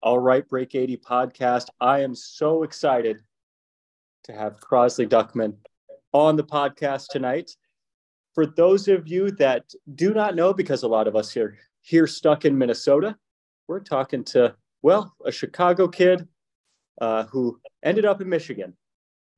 All 0.00 0.20
right, 0.20 0.48
Break 0.48 0.76
80 0.76 0.98
podcast. 0.98 1.66
I 1.80 2.02
am 2.02 2.14
so 2.14 2.62
excited 2.62 3.20
to 4.24 4.32
have 4.32 4.60
Crosley 4.60 5.08
Duckmann 5.08 5.56
on 6.12 6.36
the 6.36 6.44
podcast 6.44 7.08
tonight. 7.10 7.50
For 8.32 8.46
those 8.46 8.86
of 8.86 9.08
you 9.08 9.32
that 9.32 9.64
do 9.96 10.14
not 10.14 10.36
know, 10.36 10.54
because 10.54 10.84
a 10.84 10.88
lot 10.88 11.08
of 11.08 11.16
us 11.16 11.32
here 11.32 11.58
here 11.82 12.06
stuck 12.06 12.44
in 12.44 12.56
Minnesota, 12.56 13.16
we're 13.66 13.80
talking 13.80 14.22
to 14.24 14.54
well 14.82 15.12
a 15.24 15.32
Chicago 15.32 15.88
kid 15.88 16.28
uh, 17.00 17.24
who 17.24 17.60
ended 17.82 18.04
up 18.04 18.20
in 18.20 18.28
Michigan, 18.28 18.76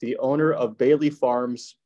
the 0.00 0.18
owner 0.18 0.52
of 0.52 0.76
Bahle 0.76 1.10
Farms, 1.10 1.76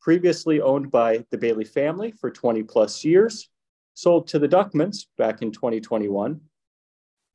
previously 0.00 0.60
owned 0.60 0.92
by 0.92 1.24
the 1.32 1.38
Bahle 1.38 1.66
family 1.66 2.12
for 2.12 2.30
20 2.30 2.62
plus 2.62 3.04
years, 3.04 3.50
sold 3.94 4.28
to 4.28 4.38
the 4.38 4.48
Duckmanns 4.48 5.06
back 5.18 5.42
in 5.42 5.50
2021, 5.50 6.40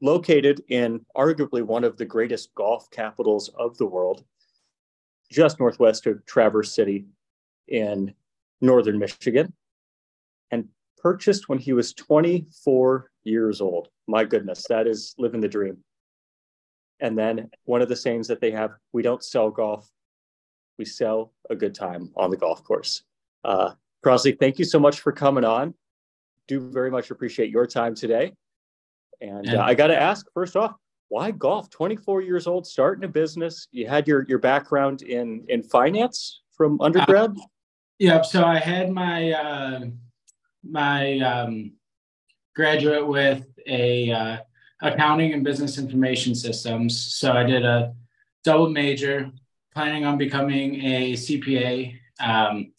located 0.02 0.64
in 0.70 1.06
arguably 1.16 1.62
one 1.62 1.84
of 1.84 1.98
the 1.98 2.06
greatest 2.06 2.54
golf 2.56 2.90
capitals 2.92 3.50
of 3.58 3.78
the 3.78 3.86
world, 3.86 4.24
just 5.32 5.60
northwest 5.60 6.08
of 6.08 6.26
Traverse 6.26 6.74
City 6.74 7.06
in 7.68 8.14
northern 8.62 8.98
Michigan, 8.98 9.54
and 10.52 10.68
purchased 10.98 11.50
when 11.50 11.60
he 11.60 11.74
was 11.74 11.94
24 11.94 13.12
years 13.24 13.62
old. 13.62 13.90
My 14.08 14.24
goodness, 14.24 14.66
that 14.70 14.88
is 14.88 15.16
living 15.18 15.42
the 15.42 15.48
dream. 15.48 15.78
And 17.00 17.18
then 17.18 17.50
one 17.66 17.82
of 17.82 17.90
the 17.90 17.96
sayings 17.96 18.28
that 18.28 18.42
they 18.42 18.52
have 18.52 18.72
we 18.92 19.02
don't 19.02 19.24
sell 19.24 19.50
golf, 19.50 19.90
we 20.78 20.86
sell 20.86 21.34
a 21.50 21.56
good 21.56 21.74
time 21.76 22.12
on 22.16 22.30
the 22.30 22.38
golf 22.38 22.64
course. 22.64 23.04
Uh, 23.44 23.72
Crosley, 24.06 24.38
thank 24.38 24.60
you 24.60 24.66
so 24.66 24.80
much 24.80 25.00
for 25.00 25.12
coming 25.12 25.46
on. 25.46 25.74
Do 26.48 26.60
very 26.70 26.90
much 26.92 27.12
appreciate 27.12 27.52
your 27.52 27.68
time 27.68 27.96
today. 27.96 28.34
And 29.22 29.56
uh, 29.56 29.62
I 29.62 29.74
got 29.74 29.88
to 29.88 30.00
ask 30.00 30.26
first 30.34 30.56
off, 30.56 30.74
why 31.10 31.32
golf? 31.32 31.70
24 31.70 32.22
years 32.22 32.48
old, 32.48 32.66
starting 32.68 33.04
a 33.04 33.08
business. 33.08 33.68
You 33.72 33.88
had 33.88 34.08
your 34.08 34.26
your 34.28 34.40
background 34.40 35.02
in 35.02 35.46
in 35.50 35.64
finance 35.64 36.42
from 36.56 36.80
undergrad. 36.82 37.32
Uh, 37.32 37.44
yep. 37.98 38.26
So 38.26 38.46
I 38.46 38.60
had 38.60 38.92
my 38.92 39.32
uh, 39.32 39.86
my 40.64 41.20
um, 41.20 41.74
graduate 42.56 43.08
with 43.08 43.46
a 43.68 44.12
uh, 44.12 44.38
accounting 44.82 45.34
and 45.34 45.44
business 45.44 45.78
information 45.78 46.36
systems. 46.36 47.16
So 47.16 47.34
I 47.34 47.44
did 47.44 47.66
a 47.66 47.94
double 48.44 48.70
major, 48.70 49.32
planning 49.74 50.06
on 50.06 50.18
becoming 50.18 50.76
a 50.86 51.14
CPA. 51.14 51.98
Um, 52.20 52.72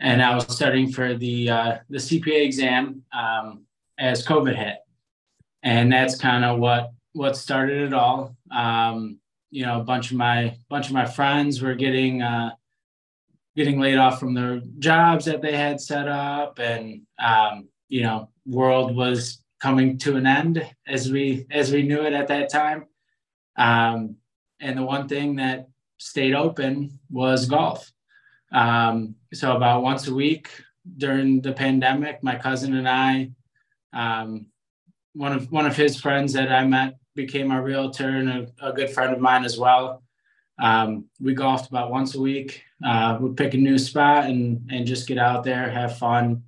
and 0.00 0.22
I 0.22 0.34
was 0.34 0.44
studying 0.54 0.90
for 0.90 1.14
the 1.14 1.50
uh, 1.50 1.78
the 1.88 1.98
CPA 1.98 2.44
exam 2.44 3.02
um, 3.12 3.64
as 3.98 4.26
COVID 4.26 4.56
hit, 4.56 4.78
and 5.62 5.92
that's 5.92 6.16
kind 6.16 6.44
of 6.44 6.58
what 6.58 6.92
what 7.12 7.36
started 7.36 7.82
it 7.82 7.92
all. 7.92 8.36
Um, 8.50 9.18
you 9.50 9.66
know, 9.66 9.80
a 9.80 9.84
bunch 9.84 10.10
of 10.10 10.16
my 10.16 10.56
bunch 10.68 10.86
of 10.86 10.92
my 10.92 11.06
friends 11.06 11.60
were 11.60 11.74
getting 11.74 12.22
uh, 12.22 12.52
getting 13.56 13.80
laid 13.80 13.96
off 13.96 14.20
from 14.20 14.34
their 14.34 14.60
jobs 14.78 15.24
that 15.24 15.42
they 15.42 15.56
had 15.56 15.80
set 15.80 16.08
up, 16.08 16.58
and 16.58 17.02
um, 17.18 17.68
you 17.88 18.02
know, 18.02 18.28
world 18.46 18.94
was 18.94 19.42
coming 19.60 19.98
to 19.98 20.16
an 20.16 20.26
end 20.26 20.64
as 20.86 21.10
we 21.10 21.46
as 21.50 21.72
we 21.72 21.82
knew 21.82 22.02
it 22.02 22.12
at 22.12 22.28
that 22.28 22.50
time. 22.50 22.86
Um, 23.56 24.16
and 24.60 24.78
the 24.78 24.82
one 24.82 25.08
thing 25.08 25.36
that 25.36 25.68
stayed 25.98 26.34
open 26.34 26.98
was 27.10 27.46
golf. 27.46 27.90
Um, 28.52 29.16
so 29.32 29.54
about 29.54 29.82
once 29.82 30.08
a 30.08 30.14
week 30.14 30.50
during 30.96 31.40
the 31.40 31.52
pandemic, 31.52 32.22
my 32.22 32.36
cousin 32.36 32.74
and 32.74 32.88
I, 32.88 33.30
um, 33.92 34.46
one 35.14 35.32
of 35.32 35.50
one 35.50 35.66
of 35.66 35.76
his 35.76 36.00
friends 36.00 36.32
that 36.34 36.50
I 36.50 36.64
met 36.64 36.96
became 37.14 37.50
a 37.50 37.62
realtor 37.62 38.08
and 38.08 38.28
a, 38.28 38.46
a 38.62 38.72
good 38.72 38.90
friend 38.90 39.12
of 39.12 39.20
mine 39.20 39.44
as 39.44 39.58
well. 39.58 40.02
Um, 40.60 41.06
we 41.20 41.34
golfed 41.34 41.68
about 41.68 41.90
once 41.90 42.14
a 42.14 42.20
week. 42.20 42.62
Uh, 42.84 43.18
we'd 43.20 43.36
pick 43.36 43.54
a 43.54 43.58
new 43.58 43.78
spot 43.78 44.26
and 44.26 44.70
and 44.70 44.86
just 44.86 45.08
get 45.08 45.18
out 45.18 45.44
there, 45.44 45.70
have 45.70 45.98
fun. 45.98 46.44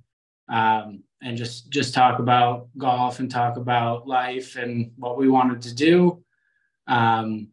Um, 0.49 1.03
and 1.23 1.37
just 1.37 1.69
just 1.69 1.93
talk 1.93 2.19
about 2.19 2.67
golf 2.77 3.19
and 3.19 3.31
talk 3.31 3.57
about 3.57 4.07
life 4.07 4.55
and 4.55 4.91
what 4.97 5.17
we 5.17 5.29
wanted 5.29 5.61
to 5.61 5.73
do 5.73 6.23
um, 6.87 7.47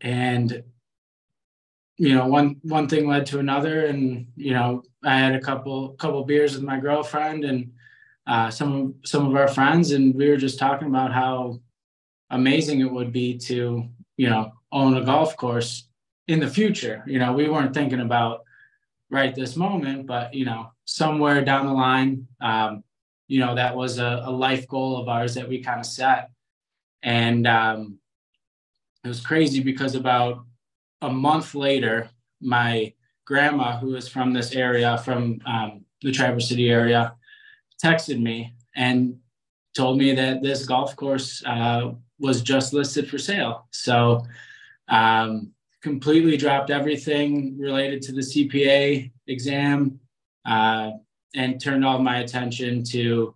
and 0.00 0.62
you 1.96 2.14
know 2.14 2.26
one 2.26 2.56
one 2.62 2.88
thing 2.88 3.08
led 3.08 3.24
to 3.26 3.38
another 3.38 3.86
and 3.86 4.26
you 4.36 4.52
know 4.52 4.82
i 5.04 5.16
had 5.16 5.34
a 5.34 5.40
couple 5.40 5.90
couple 5.90 6.24
beers 6.24 6.54
with 6.54 6.64
my 6.64 6.78
girlfriend 6.78 7.44
and 7.44 7.72
uh, 8.26 8.50
some 8.50 8.94
some 9.04 9.26
of 9.26 9.36
our 9.36 9.48
friends 9.48 9.92
and 9.92 10.14
we 10.14 10.28
were 10.28 10.36
just 10.36 10.58
talking 10.58 10.88
about 10.88 11.12
how 11.12 11.60
amazing 12.30 12.80
it 12.80 12.90
would 12.90 13.12
be 13.12 13.36
to 13.36 13.88
you 14.16 14.28
know 14.28 14.52
own 14.72 14.96
a 14.96 15.04
golf 15.04 15.36
course 15.36 15.88
in 16.28 16.40
the 16.40 16.48
future 16.48 17.04
you 17.06 17.18
know 17.18 17.32
we 17.32 17.48
weren't 17.48 17.74
thinking 17.74 18.00
about 18.00 18.42
right 19.10 19.34
this 19.34 19.56
moment 19.56 20.06
but 20.06 20.32
you 20.32 20.44
know 20.44 20.70
somewhere 20.84 21.44
down 21.44 21.66
the 21.66 21.72
line, 21.72 22.26
um, 22.40 22.84
you 23.28 23.40
know, 23.40 23.54
that 23.54 23.74
was 23.74 23.98
a, 23.98 24.22
a, 24.24 24.30
life 24.30 24.68
goal 24.68 24.98
of 24.98 25.08
ours 25.08 25.34
that 25.34 25.48
we 25.48 25.62
kind 25.62 25.80
of 25.80 25.86
set. 25.86 26.30
And 27.02 27.46
um, 27.46 27.98
it 29.02 29.08
was 29.08 29.20
crazy 29.20 29.60
because 29.60 29.94
about 29.94 30.44
a 31.00 31.10
month 31.10 31.54
later, 31.54 32.10
my 32.40 32.92
grandma, 33.24 33.78
who 33.78 33.94
is 33.96 34.08
from 34.08 34.32
this 34.32 34.52
area, 34.52 34.98
from 34.98 35.40
um, 35.46 35.84
the 36.02 36.12
Traverse 36.12 36.48
City 36.48 36.70
area, 36.70 37.14
texted 37.82 38.20
me 38.20 38.54
and 38.76 39.16
told 39.76 39.98
me 39.98 40.14
that 40.14 40.42
this 40.42 40.66
golf 40.66 40.94
course 40.96 41.42
uh, 41.44 41.92
was 42.18 42.42
just 42.42 42.72
listed 42.72 43.08
for 43.08 43.18
sale. 43.18 43.66
So, 43.70 44.24
um, 44.88 45.52
completely 45.82 46.36
dropped 46.36 46.70
everything 46.70 47.58
related 47.58 48.00
to 48.00 48.12
the 48.12 48.22
CPA 48.22 49.12
exam, 49.26 50.00
uh, 50.46 50.92
and 51.34 51.60
turned 51.60 51.84
all 51.84 51.98
my 51.98 52.18
attention 52.18 52.82
to 52.84 53.34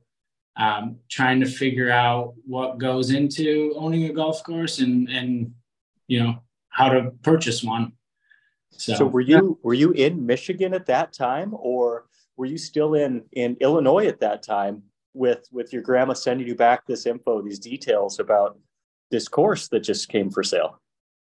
um, 0.56 0.96
trying 1.08 1.40
to 1.40 1.46
figure 1.46 1.90
out 1.90 2.34
what 2.46 2.78
goes 2.78 3.10
into 3.10 3.74
owning 3.76 4.04
a 4.04 4.12
golf 4.12 4.42
course 4.42 4.78
and 4.78 5.08
and 5.08 5.52
you 6.06 6.22
know 6.22 6.38
how 6.70 6.88
to 6.88 7.12
purchase 7.22 7.62
one. 7.62 7.92
So, 8.70 8.94
so 8.94 9.06
were 9.06 9.20
you 9.20 9.58
were 9.62 9.74
you 9.74 9.92
in 9.92 10.24
Michigan 10.24 10.74
at 10.74 10.86
that 10.86 11.12
time, 11.12 11.54
or 11.54 12.06
were 12.38 12.46
you 12.46 12.56
still 12.56 12.94
in 12.94 13.24
in 13.32 13.56
Illinois 13.60 14.06
at 14.06 14.20
that 14.20 14.42
time 14.42 14.82
with 15.12 15.46
with 15.52 15.72
your 15.72 15.82
grandma 15.82 16.14
sending 16.14 16.46
you 16.46 16.54
back 16.54 16.86
this 16.86 17.04
info, 17.04 17.42
these 17.42 17.58
details 17.58 18.18
about 18.18 18.58
this 19.10 19.28
course 19.28 19.68
that 19.68 19.80
just 19.80 20.08
came 20.08 20.30
for 20.30 20.42
sale? 20.42 20.80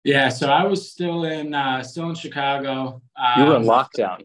Yeah, 0.04 0.30
so 0.30 0.50
I 0.50 0.64
was 0.64 0.90
still 0.90 1.26
in 1.26 1.54
uh, 1.54 1.84
still 1.84 2.10
in 2.10 2.16
Chicago. 2.16 3.02
Um, 3.22 3.42
you 3.42 3.46
were 3.46 3.58
in 3.58 3.64
lockdown 3.64 4.24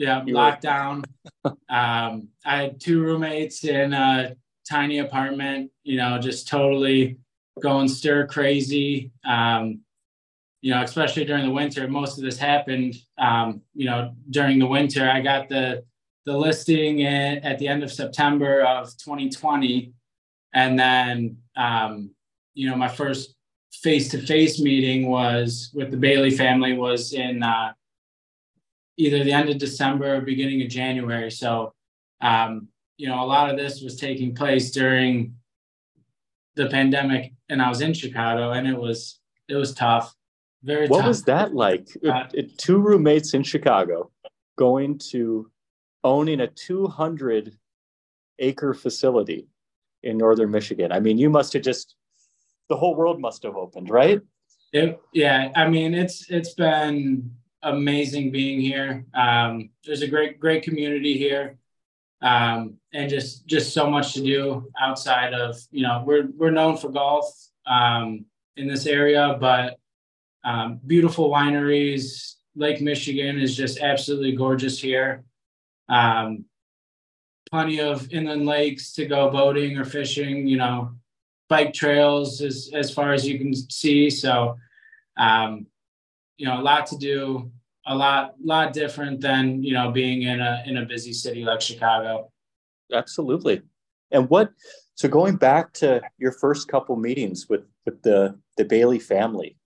yeah, 0.00 0.24
you 0.24 0.34
lockdown. 0.34 1.04
um, 1.44 2.28
I 2.44 2.56
had 2.56 2.80
two 2.80 3.02
roommates 3.02 3.64
in 3.64 3.92
a 3.92 4.34
tiny 4.68 4.98
apartment, 4.98 5.70
you 5.84 5.98
know, 5.98 6.18
just 6.18 6.48
totally 6.48 7.18
going 7.62 7.86
stir 7.86 8.26
crazy. 8.26 9.12
Um, 9.28 9.80
you 10.62 10.72
know, 10.72 10.82
especially 10.82 11.26
during 11.26 11.44
the 11.44 11.50
winter, 11.50 11.86
most 11.86 12.16
of 12.16 12.24
this 12.24 12.38
happened, 12.38 12.94
um, 13.18 13.60
you 13.74 13.84
know, 13.84 14.14
during 14.30 14.58
the 14.58 14.66
winter. 14.66 15.08
I 15.08 15.20
got 15.20 15.50
the 15.50 15.84
the 16.26 16.36
listing 16.36 17.00
in, 17.00 17.38
at 17.38 17.58
the 17.58 17.68
end 17.68 17.82
of 17.82 17.92
September 17.92 18.62
of 18.62 18.86
2020, 18.98 19.92
and 20.54 20.78
then 20.78 21.36
um, 21.56 22.10
you 22.54 22.68
know, 22.68 22.76
my 22.76 22.88
first 22.88 23.34
face-to-face 23.72 24.60
meeting 24.60 25.08
was 25.08 25.70
with 25.74 25.90
the 25.90 25.96
Bahle 25.96 26.36
family 26.36 26.74
was 26.74 27.12
in 27.12 27.42
uh, 27.42 27.72
either 28.96 29.24
the 29.24 29.32
end 29.32 29.48
of 29.48 29.58
December 29.58 30.16
or 30.16 30.20
beginning 30.20 30.60
of 30.62 30.68
January. 30.68 31.30
So, 31.30 31.72
um, 32.20 32.68
you 32.96 33.08
know, 33.08 33.22
a 33.22 33.24
lot 33.24 33.48
of 33.48 33.56
this 33.56 33.80
was 33.80 33.96
taking 33.96 34.34
place 34.34 34.70
during 34.72 35.34
the 36.56 36.66
pandemic, 36.68 37.32
and 37.48 37.62
I 37.62 37.68
was 37.68 37.80
in 37.80 37.94
Chicago, 37.94 38.50
and 38.50 38.66
it 38.66 38.76
was 38.76 39.20
it 39.48 39.54
was 39.54 39.72
tough. 39.72 40.14
Very. 40.62 40.86
What 40.88 40.98
tough. 40.98 41.08
was 41.08 41.22
that 41.24 41.54
like? 41.54 41.88
Uh, 42.06 42.24
Two 42.58 42.78
roommates 42.78 43.32
in 43.32 43.42
Chicago 43.42 44.10
going 44.58 44.98
to 44.98 45.50
owning 46.04 46.40
a 46.40 46.46
200 46.46 47.56
acre 48.38 48.74
facility 48.74 49.48
in 50.02 50.16
northern 50.16 50.50
Michigan. 50.50 50.92
I 50.92 51.00
mean, 51.00 51.18
you 51.18 51.30
must 51.30 51.52
have 51.52 51.62
just 51.62 51.94
the 52.68 52.76
whole 52.76 52.94
world 52.94 53.20
must 53.20 53.42
have 53.42 53.56
opened, 53.56 53.90
right? 53.90 54.20
It, 54.72 55.00
yeah, 55.12 55.50
I 55.56 55.68
mean, 55.68 55.94
it's 55.94 56.30
it's 56.30 56.54
been 56.54 57.30
amazing 57.62 58.30
being 58.30 58.60
here. 58.60 59.04
Um, 59.14 59.70
there's 59.84 60.02
a 60.02 60.08
great, 60.08 60.38
great 60.40 60.62
community 60.62 61.18
here, 61.18 61.58
um, 62.22 62.76
and 62.94 63.10
just 63.10 63.46
just 63.46 63.74
so 63.74 63.90
much 63.90 64.14
to 64.14 64.22
do 64.22 64.70
outside 64.80 65.34
of 65.34 65.56
you 65.70 65.82
know 65.82 66.04
we're 66.06 66.28
we're 66.36 66.52
known 66.52 66.76
for 66.76 66.88
golf 66.88 67.26
um, 67.66 68.24
in 68.56 68.68
this 68.68 68.86
area, 68.86 69.36
but 69.40 69.78
um, 70.44 70.80
beautiful 70.86 71.30
wineries. 71.30 72.34
Lake 72.56 72.80
Michigan 72.80 73.40
is 73.40 73.56
just 73.56 73.78
absolutely 73.78 74.32
gorgeous 74.32 74.80
here. 74.80 75.24
Um, 75.90 76.46
plenty 77.50 77.80
of 77.80 78.10
inland 78.12 78.46
lakes 78.46 78.92
to 78.92 79.06
go 79.06 79.30
boating 79.30 79.76
or 79.76 79.84
fishing. 79.84 80.46
You 80.46 80.56
know, 80.56 80.94
bike 81.48 81.74
trails 81.74 82.40
as 82.40 82.70
as 82.72 82.92
far 82.92 83.12
as 83.12 83.26
you 83.26 83.38
can 83.38 83.54
see. 83.54 84.08
So, 84.08 84.56
um, 85.18 85.66
you 86.38 86.46
know, 86.46 86.60
a 86.60 86.62
lot 86.62 86.86
to 86.86 86.96
do, 86.96 87.50
a 87.86 87.94
lot 87.94 88.34
lot 88.42 88.72
different 88.72 89.20
than 89.20 89.62
you 89.62 89.74
know 89.74 89.90
being 89.90 90.22
in 90.22 90.40
a 90.40 90.62
in 90.66 90.78
a 90.78 90.86
busy 90.86 91.12
city 91.12 91.44
like 91.44 91.60
Chicago. 91.60 92.30
Absolutely. 92.92 93.62
And 94.10 94.28
what 94.30 94.52
so 94.94 95.08
going 95.08 95.36
back 95.36 95.72
to 95.74 96.00
your 96.18 96.32
first 96.32 96.68
couple 96.68 96.96
meetings 96.96 97.48
with 97.48 97.64
with 97.84 98.00
the 98.02 98.38
the 98.56 98.64
Bahle 98.64 99.02
family, 99.02 99.56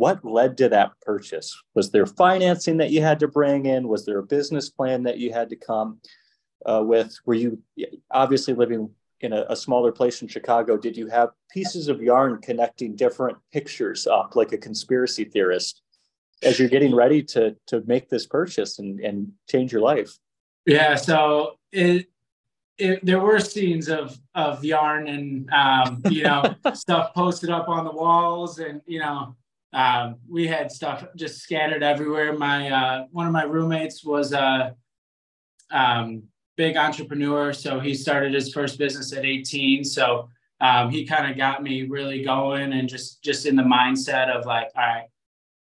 what 0.00 0.24
led 0.24 0.56
to 0.56 0.70
that 0.70 0.92
purchase? 1.02 1.54
Was 1.74 1.90
there 1.90 2.06
financing 2.06 2.78
that 2.78 2.90
you 2.90 3.02
had 3.02 3.20
to 3.20 3.28
bring 3.28 3.66
in? 3.66 3.86
Was 3.86 4.06
there 4.06 4.18
a 4.18 4.22
business 4.22 4.70
plan 4.70 5.02
that 5.02 5.18
you 5.18 5.30
had 5.30 5.50
to 5.50 5.56
come 5.56 5.98
uh, 6.64 6.82
with? 6.82 7.14
Were 7.26 7.34
you 7.34 7.62
obviously 8.10 8.54
living 8.54 8.88
in 9.20 9.34
a, 9.34 9.44
a, 9.50 9.54
smaller 9.54 9.92
place 9.92 10.22
in 10.22 10.28
Chicago? 10.28 10.78
Did 10.78 10.96
you 10.96 11.08
have 11.08 11.28
pieces 11.52 11.88
of 11.88 12.00
yarn 12.00 12.40
connecting 12.40 12.96
different 12.96 13.36
pictures 13.52 14.06
up 14.06 14.36
like 14.36 14.52
a 14.52 14.56
conspiracy 14.56 15.24
theorist 15.24 15.82
as 16.42 16.58
you're 16.58 16.70
getting 16.70 16.94
ready 16.94 17.22
to 17.24 17.54
to 17.66 17.82
make 17.86 18.08
this 18.08 18.26
purchase 18.26 18.78
and, 18.78 19.00
and 19.00 19.30
change 19.50 19.70
your 19.70 19.82
life? 19.82 20.16
Yeah, 20.64 20.94
so 20.94 21.58
it 21.72 22.06
it, 22.78 23.04
there 23.04 23.20
were 23.20 23.38
scenes 23.38 23.90
of 23.90 24.18
of 24.34 24.64
yarn 24.64 25.08
and 25.08 25.50
um, 25.50 26.00
you 26.08 26.22
know 26.22 26.54
stuff 26.72 27.12
posted 27.12 27.50
up 27.50 27.68
on 27.68 27.84
the 27.84 27.92
walls, 27.92 28.60
and 28.60 28.80
you 28.86 29.00
know 29.00 29.36
um, 29.72 30.16
we 30.28 30.46
had 30.46 30.70
stuff 30.72 31.06
just 31.16 31.40
scattered 31.40 31.82
everywhere. 31.82 32.32
My 32.32 32.70
uh, 32.70 33.06
one 33.12 33.26
of 33.26 33.32
my 33.32 33.44
roommates 33.44 34.04
was 34.04 34.32
a 34.32 34.74
um, 35.70 36.24
big 36.56 36.76
entrepreneur, 36.76 37.52
so 37.52 37.78
he 37.78 37.94
started 37.94 38.34
his 38.34 38.52
first 38.52 38.78
business 38.78 39.12
at 39.12 39.24
18. 39.24 39.84
So 39.84 40.28
um, 40.60 40.90
he 40.90 41.06
kind 41.06 41.30
of 41.30 41.36
got 41.36 41.62
me 41.62 41.84
really 41.84 42.22
going 42.24 42.72
and 42.72 42.88
just 42.88 43.22
just 43.22 43.46
in 43.46 43.56
the 43.56 43.62
mindset 43.62 44.28
of 44.28 44.44
like, 44.44 44.70
all 44.74 44.82
right, 44.82 45.06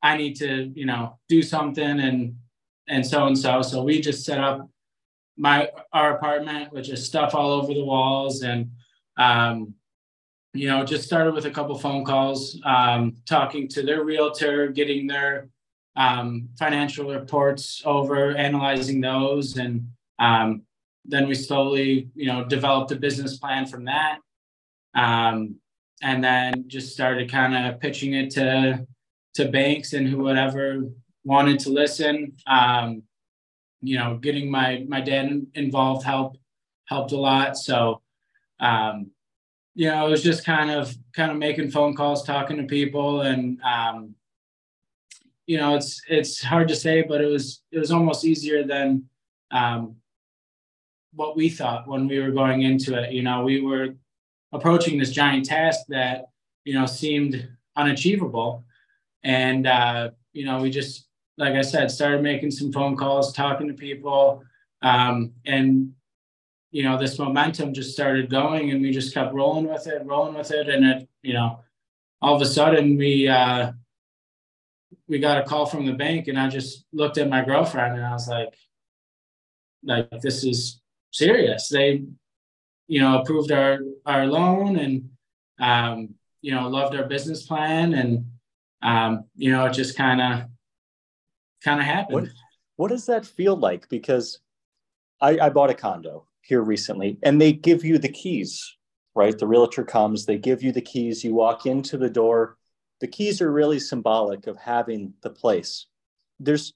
I 0.01 0.17
need 0.17 0.35
to 0.38 0.71
you 0.73 0.85
know 0.85 1.19
do 1.27 1.44
something 1.44 2.00
and 2.00 2.35
and 2.88 3.06
so 3.06 3.27
and 3.27 3.38
so. 3.38 3.61
So 3.61 3.83
we 3.83 4.01
just 4.01 4.25
set 4.25 4.39
up 4.39 4.67
my 5.38 5.69
our 5.94 6.15
apartment 6.17 6.73
with 6.73 6.85
just 6.85 7.06
stuff 7.06 7.35
all 7.35 7.51
over 7.51 7.73
the 7.73 7.85
walls 7.85 8.41
and 8.41 8.71
um, 9.17 9.75
you 10.54 10.68
know 10.68 10.84
just 10.84 11.06
started 11.06 11.34
with 11.34 11.46
a 11.46 11.51
couple 11.51 11.78
phone 11.78 12.04
calls 12.04 12.60
um, 12.66 13.16
talking 13.25 13.68
to 13.68 13.81
their 13.81 14.04
realtor 14.04 14.68
getting 14.68 15.07
their 15.07 15.50
um, 15.96 16.50
financial 16.57 17.10
reports 17.10 17.81
over 17.86 18.36
analyzing 18.36 19.01
those 19.01 19.57
and 19.57 19.88
um, 20.19 20.62
then 21.06 21.28
we 21.28 21.36
slowly 21.36 22.10
you 22.16 22.28
know 22.28 22.44
developed 22.46 22.92
a 22.92 22.96
business 22.96 23.38
plan 23.38 23.66
from 23.66 23.86
that 23.86 24.19
um, 24.96 25.56
and 26.01 26.24
then 26.24 26.66
just 26.68 26.94
started 26.94 27.31
kind 27.31 27.56
of 27.56 27.80
pitching 27.80 28.13
it 28.13 28.30
to 28.30 28.86
to 29.34 29.48
banks 29.50 29.94
and 29.94 30.07
who 30.07 30.18
whatever 30.18 30.84
wanted 31.24 31.60
to 31.60 31.69
listen 31.69 32.34
um, 32.48 33.04
you 33.81 33.98
know, 33.98 34.18
getting 34.18 34.52
my 34.52 34.86
my 34.88 35.02
dad 35.02 35.45
involved 35.54 36.04
helped 36.06 36.38
helped 36.86 37.12
a 37.12 37.18
lot. 37.18 37.57
So, 37.57 38.02
um, 38.60 39.12
you 39.75 39.89
know, 39.89 40.07
it 40.07 40.10
was 40.10 40.24
just 40.24 40.45
kind 40.45 40.71
of 40.71 40.95
kind 41.13 41.31
of 41.31 41.38
making 41.38 41.71
phone 41.71 41.95
calls, 41.95 42.24
talking 42.24 42.57
to 42.57 42.63
people, 42.63 43.21
and 43.21 43.60
um, 43.62 44.16
you 45.45 45.57
know, 45.57 45.75
it's 45.75 46.01
it's 46.07 46.44
hard 46.44 46.68
to 46.68 46.75
say, 46.75 47.01
but 47.01 47.21
it 47.21 47.27
was 47.27 47.62
it 47.71 47.80
was 47.80 47.92
almost 47.92 48.25
easier 48.25 48.63
than 48.63 49.06
um, 49.51 49.95
what 51.13 51.36
we 51.36 51.50
thought 51.50 51.88
when 51.88 52.07
we 52.07 52.19
were 52.19 52.31
going 52.31 52.63
into 52.63 53.01
it. 53.01 53.12
You 53.12 53.24
know, 53.24 53.44
we 53.44 53.62
were 53.62 53.95
approaching 54.51 55.00
this 55.00 55.12
giant 55.12 55.45
task 55.45 55.81
that 55.89 56.25
you 56.66 56.74
know 56.74 56.86
seemed 56.86 57.48
unachievable, 57.75 58.63
and 59.24 59.66
uh, 59.66 60.10
you 60.33 60.45
know, 60.45 60.60
we 60.60 60.69
just 60.69 61.07
like 61.38 61.54
I 61.54 61.62
said, 61.62 61.89
started 61.89 62.21
making 62.21 62.51
some 62.51 62.71
phone 62.71 62.98
calls, 62.98 63.33
talking 63.33 63.68
to 63.68 63.74
people, 63.74 64.44
um, 64.81 65.31
and 65.45 65.94
you 66.71 66.83
know 66.83 66.98
this 66.98 67.18
momentum 67.18 67.74
just 67.74 67.94
started 67.94 68.30
going, 68.30 68.71
and 68.71 68.81
we 68.81 68.92
just 68.92 69.13
kept 69.13 69.33
rolling 69.33 69.68
with 69.68 69.88
it, 69.88 70.06
rolling 70.06 70.36
with 70.36 70.51
it, 70.51 70.69
and 70.69 70.86
it, 70.86 71.10
you 71.21 71.33
know, 71.33 71.60
all 72.21 72.36
of 72.36 72.42
a 72.42 72.45
sudden 72.45 72.98
we 72.98 73.27
uh, 73.27 73.71
we 75.07 75.19
got 75.19 75.39
a 75.39 75.44
call 75.44 75.66
from 75.66 75.86
the 75.86 75.94
bank, 75.94 76.27
and 76.27 76.39
I 76.39 76.48
just 76.48 76.86
looked 76.94 77.18
at 77.18 77.30
my 77.30 77.44
girlfriend, 77.44 77.95
and 77.95 78.06
I 78.06 78.13
was 78.13 78.27
like, 78.27 78.54
like 79.83 80.21
this 80.21 80.44
is 80.44 80.81
serious. 81.12 81.69
They, 81.69 82.04
you 82.88 83.00
know, 83.00 83.19
approved 83.19 83.51
our 83.51 83.80
our 84.06 84.27
loan, 84.27 84.77
and 84.77 85.10
um, 85.60 86.16
you 86.42 86.54
know, 86.54 86.68
loved 86.68 86.95
our 86.95 87.06
business 87.06 87.48
plan, 87.48 87.94
and 87.94 88.25
um, 88.83 89.25
you 89.36 89.51
know, 89.51 89.66
it 89.66 89.74
just 89.74 89.98
kind 89.98 90.21
of 90.21 90.50
kind 91.63 91.80
of 91.80 91.86
happened. 91.88 92.13
What, 92.13 92.30
what 92.75 92.88
does 92.89 93.07
that 93.07 93.25
feel 93.25 93.56
like? 93.56 93.89
Because 93.89 94.39
I, 95.19 95.39
I 95.39 95.50
bought 95.50 95.71
a 95.71 95.74
condo 95.74 96.29
here 96.41 96.62
recently 96.62 97.18
and 97.24 97.39
they 97.39 97.53
give 97.53 97.83
you 97.83 97.97
the 97.97 98.09
keys, 98.09 98.77
right? 99.15 99.38
The 99.38 99.47
realtor 99.47 99.83
comes, 99.83 100.25
they 100.25 100.38
give 100.38 100.63
you 100.63 100.71
the 100.71 100.81
keys, 100.81 101.24
you 101.24 101.33
walk 101.33 101.65
into 101.65 101.97
the 101.97 102.09
door. 102.09 102.57
The 103.01 103.07
keys 103.07 103.41
are 103.41 103.51
really 103.51 103.80
symbolic 103.80 104.47
of 104.47 104.57
having 104.57 105.13
the 105.21 105.30
place. 105.30 105.88
There's 106.39 106.74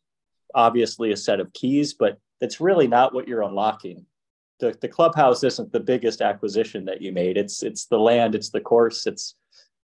obviously 0.56 1.12
a 1.12 1.18
set 1.18 1.40
of 1.40 1.52
keys, 1.54 1.94
but 1.94 2.18
that's 2.40 2.62
really 2.62 2.88
not 2.88 3.14
what 3.14 3.28
you're 3.28 3.44
unlocking. 3.44 4.06
The, 4.60 4.78
the 4.80 4.88
clubhouse 4.88 5.44
isn't 5.44 5.72
the 5.72 5.80
biggest 5.80 6.22
acquisition 6.22 6.86
that 6.86 7.02
you 7.02 7.12
made. 7.12 7.38
It's 7.38 7.64
it's 7.64 7.86
the 7.86 7.98
land, 7.98 8.36
it's 8.36 8.50
the 8.50 8.62
course, 8.62 9.08
it's 9.08 9.36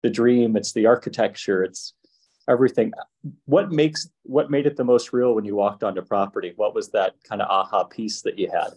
the 0.01 0.09
dream, 0.09 0.55
it's 0.57 0.73
the 0.73 0.85
architecture, 0.85 1.63
it's 1.63 1.93
everything. 2.49 2.91
What 3.45 3.71
makes 3.71 4.09
what 4.23 4.51
made 4.51 4.65
it 4.65 4.75
the 4.75 4.83
most 4.83 5.13
real 5.13 5.35
when 5.35 5.45
you 5.45 5.55
walked 5.55 5.83
onto 5.83 6.01
property? 6.01 6.53
What 6.55 6.75
was 6.75 6.89
that 6.89 7.15
kind 7.23 7.41
of 7.41 7.49
aha 7.49 7.83
piece 7.85 8.21
that 8.23 8.39
you 8.39 8.49
had? 8.49 8.69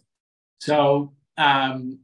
So 0.58 1.12
um, 1.37 2.00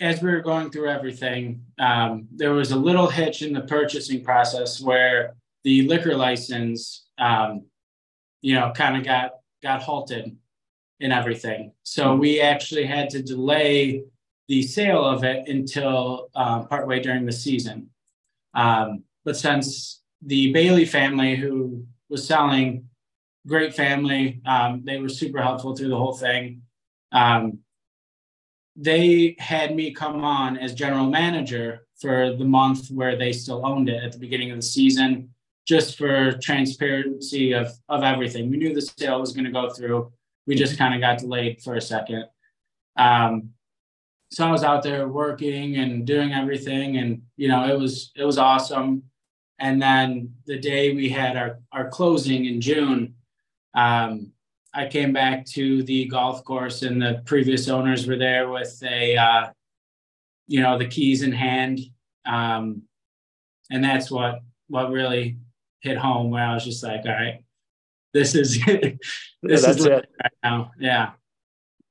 as 0.00 0.22
we 0.22 0.30
were 0.30 0.40
going 0.40 0.70
through 0.70 0.88
everything, 0.88 1.64
um, 1.78 2.28
there 2.32 2.52
was 2.52 2.72
a 2.72 2.76
little 2.76 3.08
hitch 3.08 3.42
in 3.42 3.52
the 3.52 3.62
purchasing 3.62 4.24
process 4.24 4.80
where 4.80 5.34
the 5.64 5.86
liquor 5.86 6.16
license, 6.16 7.06
um, 7.18 7.66
you 8.40 8.54
know, 8.54 8.72
kind 8.74 8.96
of 8.96 9.04
got 9.04 9.32
got 9.62 9.82
halted 9.82 10.36
in 11.00 11.12
everything. 11.12 11.72
So 11.82 12.14
we 12.14 12.40
actually 12.40 12.86
had 12.86 13.10
to 13.10 13.22
delay 13.22 14.04
the 14.48 14.62
sale 14.62 15.04
of 15.04 15.22
it 15.22 15.48
until 15.48 16.30
uh, 16.34 16.62
partway 16.64 17.00
during 17.00 17.26
the 17.26 17.32
season. 17.32 17.90
Um, 18.54 19.04
but 19.24 19.36
since 19.36 20.02
the 20.22 20.52
Bahle 20.52 20.88
family 20.88 21.36
who 21.36 21.86
was 22.08 22.26
selling, 22.26 22.88
great 23.46 23.74
family. 23.74 24.40
Um, 24.44 24.82
they 24.84 24.98
were 24.98 25.08
super 25.08 25.40
helpful 25.40 25.74
through 25.74 25.88
the 25.88 25.96
whole 25.96 26.14
thing. 26.16 26.62
Um, 27.12 27.60
they 28.80 29.36
had 29.38 29.76
me 29.76 29.92
come 29.92 30.24
on 30.24 30.56
as 30.56 30.72
general 30.72 31.06
manager 31.06 31.86
for 32.00 32.34
the 32.34 32.44
month 32.44 32.90
where 32.90 33.14
they 33.14 33.30
still 33.30 33.64
owned 33.64 33.90
it 33.90 34.02
at 34.02 34.12
the 34.12 34.18
beginning 34.18 34.50
of 34.50 34.56
the 34.56 34.62
season, 34.62 35.28
just 35.66 35.98
for 35.98 36.32
transparency 36.38 37.52
of, 37.52 37.70
of 37.90 38.02
everything. 38.02 38.50
We 38.50 38.56
knew 38.56 38.74
the 38.74 38.80
sale 38.80 39.20
was 39.20 39.32
going 39.32 39.44
to 39.44 39.50
go 39.50 39.68
through. 39.68 40.10
We 40.46 40.54
just 40.54 40.78
kind 40.78 40.94
of 40.94 41.00
got 41.00 41.18
delayed 41.18 41.60
for 41.60 41.74
a 41.74 41.80
second. 41.80 42.24
Um, 42.96 43.50
so 44.32 44.46
I 44.46 44.50
was 44.50 44.64
out 44.64 44.82
there 44.82 45.08
working 45.08 45.76
and 45.76 46.06
doing 46.06 46.32
everything, 46.32 46.96
and 46.96 47.22
you 47.36 47.48
know 47.48 47.68
it 47.68 47.78
was 47.78 48.12
it 48.16 48.24
was 48.24 48.38
awesome. 48.38 49.02
And 49.58 49.82
then 49.82 50.32
the 50.46 50.58
day 50.58 50.94
we 50.94 51.10
had 51.10 51.36
our, 51.36 51.58
our 51.70 51.90
closing 51.90 52.46
in 52.46 52.62
June, 52.62 53.14
um, 53.74 54.32
I 54.72 54.86
came 54.86 55.12
back 55.12 55.44
to 55.46 55.82
the 55.82 56.06
golf 56.06 56.44
course 56.44 56.82
and 56.82 57.02
the 57.02 57.22
previous 57.26 57.68
owners 57.68 58.06
were 58.06 58.16
there 58.16 58.48
with 58.48 58.80
a, 58.84 59.16
uh, 59.16 59.50
you 60.46 60.60
know, 60.60 60.78
the 60.78 60.86
keys 60.86 61.22
in 61.22 61.32
hand. 61.32 61.80
Um, 62.24 62.82
and 63.70 63.82
that's 63.82 64.10
what, 64.10 64.40
what 64.68 64.90
really 64.90 65.38
hit 65.80 65.96
home 65.96 66.30
where 66.30 66.44
I 66.44 66.54
was 66.54 66.64
just 66.64 66.84
like, 66.84 67.04
all 67.04 67.12
right, 67.12 67.42
this 68.12 68.34
is, 68.34 68.64
this 68.66 68.98
yeah, 69.42 69.70
is 69.70 69.84
it 69.84 70.08
right 70.22 70.32
now. 70.42 70.70
Yeah. 70.78 71.12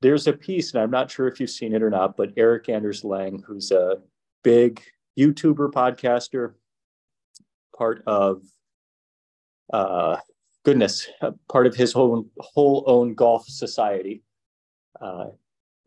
There's 0.00 0.26
a 0.26 0.32
piece, 0.32 0.72
and 0.72 0.82
I'm 0.82 0.90
not 0.90 1.10
sure 1.10 1.28
if 1.28 1.38
you've 1.38 1.50
seen 1.50 1.74
it 1.74 1.82
or 1.82 1.90
not, 1.90 2.16
but 2.16 2.32
Erik 2.38 2.70
Anders 2.70 3.04
Lang, 3.04 3.42
who's 3.46 3.70
a 3.70 3.98
big 4.42 4.80
YouTuber 5.18 5.72
podcaster, 5.72 6.54
part 7.76 8.02
of 8.06 8.42
uh, 9.70 10.16
goodness, 10.64 11.08
part 11.48 11.66
of 11.66 11.74
his 11.74 11.92
whole 11.92 12.26
whole 12.38 12.84
own 12.86 13.14
golf 13.14 13.46
society. 13.46 14.22
Uh, 15.00 15.26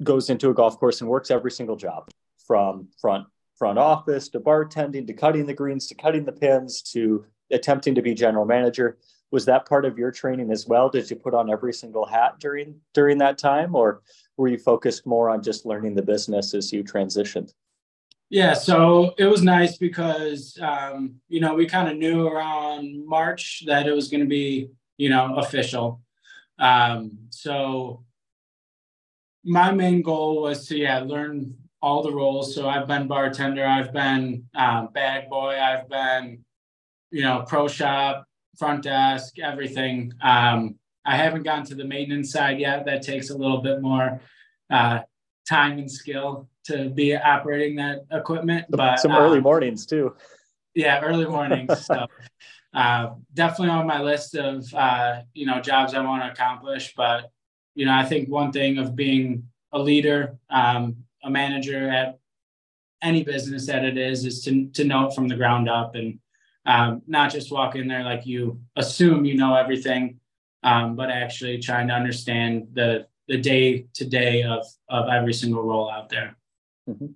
goes 0.04 0.30
into 0.30 0.50
a 0.50 0.54
golf 0.54 0.80
course 0.80 1.02
and 1.02 1.10
works 1.10 1.32
every 1.32 1.52
single 1.52 1.76
job 1.76 2.10
from 2.46 2.88
front 3.00 3.26
front 3.58 3.78
office 3.78 4.30
to 4.30 4.40
bartending 4.40 5.06
to 5.06 5.14
cutting 5.14 5.46
the 5.46 5.54
greens 5.54 5.88
to 5.88 5.96
cutting 5.96 6.26
the 6.26 6.32
pins 6.32 6.82
to 6.82 7.26
attempting 7.52 7.94
to 7.94 8.02
be 8.02 8.14
general 8.14 8.46
manager 8.46 8.98
was 9.32 9.46
that 9.46 9.68
part 9.68 9.86
of 9.86 9.98
your 9.98 10.12
training 10.12 10.52
as 10.52 10.68
well 10.68 10.90
did 10.90 11.10
you 11.10 11.16
put 11.16 11.34
on 11.34 11.52
every 11.52 11.72
single 11.72 12.06
hat 12.06 12.40
during 12.40 12.76
during 12.94 13.18
that 13.18 13.38
time 13.38 13.76
or 13.76 14.02
were 14.38 14.48
you 14.48 14.58
focused 14.58 15.06
more 15.06 15.30
on 15.30 15.44
just 15.44 15.66
learning 15.66 15.94
the 15.94 16.02
business 16.02 16.54
as 16.54 16.74
you 16.74 16.84
transitioned 16.84 17.54
Yeah, 18.30 18.54
so 18.54 19.14
it 19.18 19.26
was 19.26 19.44
nice 19.44 19.78
because 19.78 20.58
um, 20.62 21.16
you 21.28 21.40
know 21.40 21.54
we 21.54 21.68
kind 21.68 21.88
of 21.88 21.98
knew 21.98 22.28
around 22.28 23.08
March 23.08 23.64
that 23.68 23.88
it 23.88 23.94
was 23.94 24.08
going 24.10 24.22
to 24.22 24.28
be 24.30 24.70
you 24.98 25.10
know 25.10 25.36
official. 25.36 26.02
Um, 26.60 27.18
so 27.30 28.04
my 29.44 29.72
main 29.72 30.02
goal 30.02 30.42
was 30.42 30.68
to 30.68 30.78
yeah 30.78 31.00
learn 31.00 31.56
all 31.82 32.02
the 32.02 32.12
roles. 32.12 32.56
So 32.56 32.68
I've 32.68 32.88
been 32.88 33.08
bartender, 33.08 33.66
I've 33.66 33.94
been 33.94 34.46
um, 34.56 34.90
bag 34.94 35.30
boy, 35.30 35.60
I've 35.60 35.88
been 35.90 36.44
you 37.12 37.22
know 37.24 37.46
pro 37.48 37.68
shop, 37.68 38.26
front 38.58 38.84
desk, 38.84 39.38
everything. 39.40 40.14
Um, 40.22 40.76
I 41.06 41.18
haven't 41.18 41.44
gotten 41.44 41.66
to 41.66 41.76
the 41.76 41.84
maintenance 41.86 42.32
side 42.32 42.60
yet. 42.60 42.86
That 42.86 43.04
takes 43.04 43.30
a 43.30 43.38
little 43.38 43.62
bit 43.62 43.82
more 43.82 44.22
uh, 44.72 45.00
time 45.48 45.78
and 45.78 45.92
skill 45.92 46.48
to 46.66 46.90
be 46.90 47.16
operating 47.16 47.76
that 47.78 48.06
equipment. 48.12 48.66
But 48.70 49.00
some 49.00 49.12
early 49.12 49.38
um, 49.38 49.44
mornings 49.44 49.86
too. 49.86 50.16
Yeah, 50.74 51.02
early 51.02 51.26
mornings. 51.26 51.86
so 51.86 52.08
uh, 52.74 53.12
definitely 53.34 53.70
on 53.70 53.86
my 53.86 54.02
list 54.02 54.36
of 54.36 54.74
uh, 54.74 55.22
you 55.34 55.46
know 55.46 55.60
jobs 55.60 55.94
I 55.94 56.02
want 56.02 56.24
to 56.24 56.32
accomplish. 56.32 56.94
But 56.96 57.32
you 57.76 57.86
know, 57.86 57.94
I 57.94 58.06
think 58.06 58.30
one 58.30 58.52
thing 58.52 58.78
of 58.78 58.96
being 58.96 59.48
a 59.72 59.80
leader, 59.80 60.38
um, 60.50 60.98
a 61.24 61.30
manager 61.30 61.90
at 61.90 62.20
any 63.02 63.24
business 63.24 63.68
that 63.68 63.84
it 63.84 63.98
is, 63.98 64.26
is 64.26 64.44
to 64.46 64.68
to 64.70 64.84
know 64.84 65.08
it 65.08 65.14
from 65.14 65.28
the 65.28 65.36
ground 65.36 65.70
up 65.70 65.96
and 65.96 66.20
um, 66.66 67.02
not 67.08 67.32
just 67.32 67.52
walk 67.52 67.76
in 67.76 67.88
there 67.88 68.04
like 68.04 68.26
you 68.26 68.60
assume 68.76 69.26
you 69.26 69.36
know 69.36 69.56
everything, 69.56 70.20
um, 70.64 70.96
but 70.96 71.12
actually 71.12 71.60
trying 71.60 71.88
to 71.90 71.94
understand 71.94 72.68
the 72.74 73.06
the 73.28 73.38
day 73.38 73.86
to 73.94 74.06
day 74.06 74.44
of 74.44 74.66
of 74.90 75.10
every 75.10 75.34
single 75.34 75.64
role 75.64 75.90
out 75.90 76.10
there. 76.10 76.36
Mm-hmm. 76.90 77.08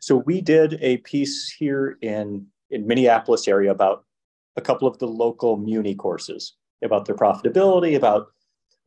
So 0.00 0.16
we 0.16 0.40
did 0.40 0.78
a 0.80 0.98
piece 0.98 1.50
here 1.50 1.98
in 2.02 2.46
in 2.70 2.86
Minneapolis 2.86 3.46
area 3.48 3.70
about 3.70 4.04
a 4.56 4.60
couple 4.60 4.88
of 4.88 4.98
the 4.98 5.06
local 5.06 5.56
Muni 5.56 5.94
courses 5.94 6.56
about 6.82 7.04
their 7.04 7.14
profitability, 7.14 7.96
about 7.96 8.28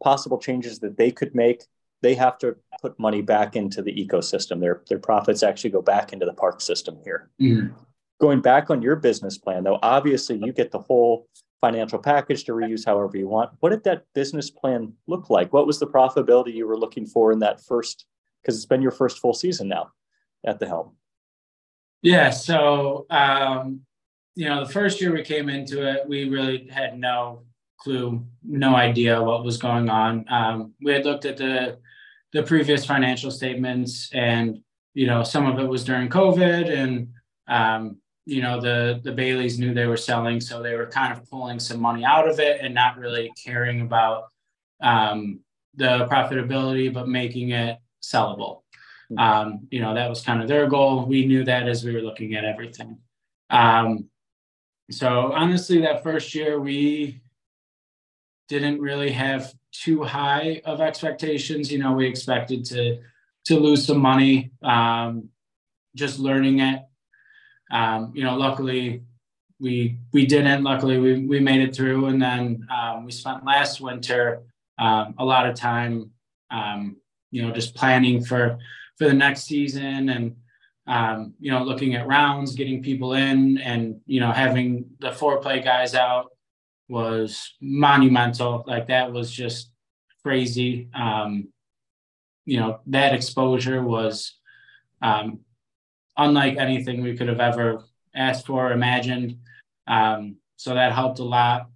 possible 0.04 0.38
changes 0.38 0.80
that 0.80 0.98
they 0.98 1.12
could 1.12 1.36
make. 1.36 1.64
They 2.02 2.16
have 2.16 2.38
to 2.40 2.56
put 2.82 3.00
money 3.00 3.22
back 3.22 3.56
into 3.56 3.82
the 3.82 3.94
ecosystem. 3.94 4.60
Their 4.60 4.84
their 4.88 5.00
profits 5.00 5.44
actually 5.44 5.72
go 5.72 5.82
back 5.82 6.14
into 6.14 6.26
the 6.26 6.34
park 6.34 6.62
system 6.62 7.00
here. 7.04 7.30
Mm-hmm. 7.42 7.74
Going 8.20 8.42
back 8.42 8.70
on 8.70 8.82
your 8.82 8.96
business 8.96 9.38
plan, 9.38 9.64
though, 9.64 9.80
obviously 9.82 10.38
you 10.38 10.52
get 10.52 10.72
the 10.72 10.80
whole 10.80 11.28
financial 11.62 12.00
package 12.00 12.44
to 12.46 12.54
reuse 12.54 12.86
however 12.86 13.18
you 13.18 13.28
want. 13.28 13.52
What 13.60 13.70
did 13.70 13.84
that 13.84 14.06
business 14.14 14.50
plan 14.50 14.94
look 15.08 15.30
like? 15.30 15.54
What 15.54 15.68
was 15.68 15.80
the 15.80 15.88
profitability 15.88 16.54
you 16.54 16.68
were 16.68 16.78
looking 16.78 17.06
for 17.06 17.32
in 17.32 17.40
that 17.40 17.64
first? 17.64 18.06
Because 18.42 18.56
it's 18.56 18.66
been 18.66 18.82
your 18.82 18.92
first 18.92 19.20
full 19.20 19.34
season 19.34 19.68
now 19.68 19.92
at 20.46 20.60
the 20.60 20.68
helm? 20.68 20.96
Yeah. 22.02 22.30
So, 22.30 23.06
um, 23.10 23.82
you 24.36 24.48
know, 24.48 24.66
the 24.66 24.72
first 24.72 25.02
year 25.02 25.14
we 25.14 25.24
came 25.24 25.50
into 25.50 25.86
it, 25.86 26.08
we 26.08 26.30
really 26.30 26.68
had 26.72 26.98
no 26.98 27.44
clue, 27.80 28.26
no 28.44 28.76
idea 28.76 29.22
what 29.22 29.44
was 29.44 29.58
going 29.58 29.90
on. 29.90 30.26
Um, 30.30 30.74
we 30.82 30.94
had 30.94 31.06
looked 31.06 31.26
at 31.26 31.38
the 31.38 31.78
the 32.32 32.44
previous 32.44 32.86
financial 32.86 33.32
statements, 33.32 34.10
and 34.14 34.60
you 34.94 35.08
know, 35.08 35.24
some 35.24 35.48
of 35.48 35.58
it 35.60 35.68
was 35.68 35.84
during 35.84 36.10
COVID, 36.10 36.72
and 36.72 37.10
um, 37.48 37.98
you 38.30 38.42
know, 38.42 38.62
the 38.62 39.02
the 39.04 39.12
Bahles 39.12 39.58
knew 39.58 39.74
they 39.74 39.88
were 39.88 39.98
selling, 39.98 40.40
so 40.40 40.62
they 40.62 40.76
were 40.76 40.86
kind 40.86 41.12
of 41.12 41.28
pulling 41.30 41.60
some 41.60 41.82
money 41.82 42.06
out 42.06 42.30
of 42.30 42.40
it 42.40 42.62
and 42.62 42.74
not 42.74 42.98
really 42.98 43.32
caring 43.44 43.82
about 43.82 44.26
um, 44.82 45.40
the 45.76 46.08
profitability, 46.12 46.94
but 46.94 47.08
making 47.08 47.50
it 47.50 47.80
sellable. 48.02 48.62
Um, 49.18 49.68
you 49.72 49.82
know, 49.82 49.96
that 49.96 50.08
was 50.08 50.22
kind 50.22 50.42
of 50.42 50.48
their 50.48 50.68
goal. 50.68 51.06
We 51.06 51.26
knew 51.26 51.44
that 51.46 51.68
as 51.68 51.84
we 51.84 51.96
were 51.96 52.02
looking 52.02 52.36
at 52.36 52.46
everything. 52.46 53.00
Um, 53.50 54.06
so 54.92 55.34
honestly, 55.34 55.82
that 55.82 56.04
first 56.04 56.36
year 56.36 56.60
we 56.60 57.22
didn't 58.48 58.80
really 58.80 59.12
have 59.12 59.52
too 59.72 60.04
high 60.04 60.62
of 60.66 60.82
expectations. 60.82 61.72
You 61.72 61.80
know, 61.80 61.94
we 61.94 62.08
expected 62.08 62.66
to 62.66 63.00
to 63.46 63.60
lose 63.60 63.88
some 63.88 64.00
money, 64.00 64.52
um, 64.62 65.30
just 65.96 66.20
learning 66.20 66.60
it. 66.60 66.82
Um, 67.72 68.12
you 68.16 68.24
know, 68.24 68.36
luckily 68.36 69.04
we 69.60 69.98
we 70.14 70.26
didn't. 70.26 70.64
Luckily, 70.64 70.98
we 70.98 71.26
we 71.26 71.40
made 71.40 71.62
it 71.62 71.76
through, 71.76 72.08
and 72.08 72.22
then 72.22 72.68
um, 72.74 73.06
we 73.06 73.12
spent 73.12 73.46
last 73.46 73.82
winter 73.82 74.44
um, 74.78 75.16
a 75.18 75.26
lot 75.26 75.48
of 75.48 75.56
time, 75.56 76.12
um, 76.50 76.98
you 77.32 77.42
know, 77.42 77.52
just 77.52 77.76
planning 77.76 78.24
for 78.24 78.58
for 78.98 79.08
the 79.08 79.14
next 79.14 79.44
season 79.44 80.10
and 80.10 80.36
um, 80.88 81.34
you 81.40 81.52
know 81.52 81.64
looking 81.64 81.96
at 81.96 82.08
rounds 82.08 82.56
getting 82.56 82.82
people 82.82 83.14
in 83.14 83.58
and 83.60 84.02
you 84.06 84.20
know 84.20 84.32
having 84.32 84.86
the 85.00 85.12
Fore 85.12 85.40
Play 85.40 85.62
guys 85.62 85.94
out 85.94 86.32
was 86.88 87.54
monumental. 87.62 88.64
Like 88.66 88.88
that 88.88 89.12
was 89.12 89.32
just 89.32 89.72
crazy. 90.24 90.90
Um, 90.94 91.50
you 92.46 92.60
know 92.60 92.80
that 92.88 93.14
exposure 93.14 93.84
was 93.84 94.36
um, 95.02 95.42
unlike 96.20 96.58
anything 96.58 97.02
we 97.02 97.18
could 97.18 97.28
have 97.28 97.40
ever 97.40 97.84
asked 98.16 98.46
for 98.46 98.68
or 98.68 98.72
imagined 98.72 99.38
um, 99.88 100.36
so 100.56 100.76
that 100.76 100.92
helped 100.92 101.20
a 101.20 101.24
lot 101.24 101.70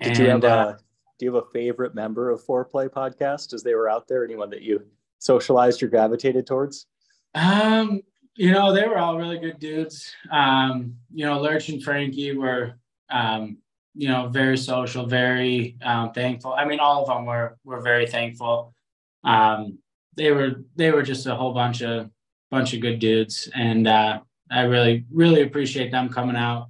did 0.00 0.08
and, 0.08 0.18
you 0.18 0.28
have 0.28 0.44
a 0.44 0.48
uh, 0.48 0.76
do 1.20 1.26
you 1.26 1.34
have 1.34 1.44
a 1.44 1.50
favorite 1.50 1.94
member 1.94 2.30
of 2.30 2.42
Fore 2.42 2.64
Play 2.64 2.88
podcast 2.88 3.52
as 3.52 3.62
they 3.62 3.74
were 3.74 3.90
out 3.90 4.08
there 4.08 4.24
anyone 4.24 4.48
that 4.50 4.62
you 4.62 4.82
socialized 5.18 5.82
or 5.82 5.88
gravitated 5.88 6.46
towards? 6.46 6.86
Um, 7.34 8.00
you 8.36 8.52
know, 8.52 8.72
they 8.72 8.88
were 8.88 8.96
all 8.96 9.18
really 9.18 9.38
good 9.38 9.58
dudes. 9.58 10.14
Um, 10.30 10.96
you 11.12 11.26
know, 11.26 11.38
Lurch 11.38 11.68
and 11.68 11.82
Frankie 11.82 12.34
were, 12.34 12.72
um, 13.10 13.58
you 13.94 14.08
know, 14.08 14.28
very 14.28 14.56
social, 14.56 15.04
very 15.04 15.76
um, 15.82 16.12
thankful. 16.12 16.54
I 16.54 16.64
mean, 16.64 16.80
all 16.80 17.02
of 17.02 17.08
them 17.08 17.26
were 17.26 17.58
were 17.64 17.82
very 17.82 18.06
thankful. 18.06 18.74
Um, 19.22 19.78
they 20.16 20.32
were 20.32 20.64
they 20.74 20.90
were 20.90 21.02
just 21.02 21.26
a 21.26 21.34
whole 21.34 21.52
bunch 21.52 21.82
of 21.82 22.10
bunch 22.50 22.74
of 22.74 22.80
good 22.80 22.98
dudes, 22.98 23.48
and 23.54 23.86
uh, 23.86 24.20
I 24.50 24.62
really 24.62 25.04
really 25.12 25.42
appreciate 25.42 25.90
them 25.90 26.08
coming 26.08 26.36
out. 26.36 26.68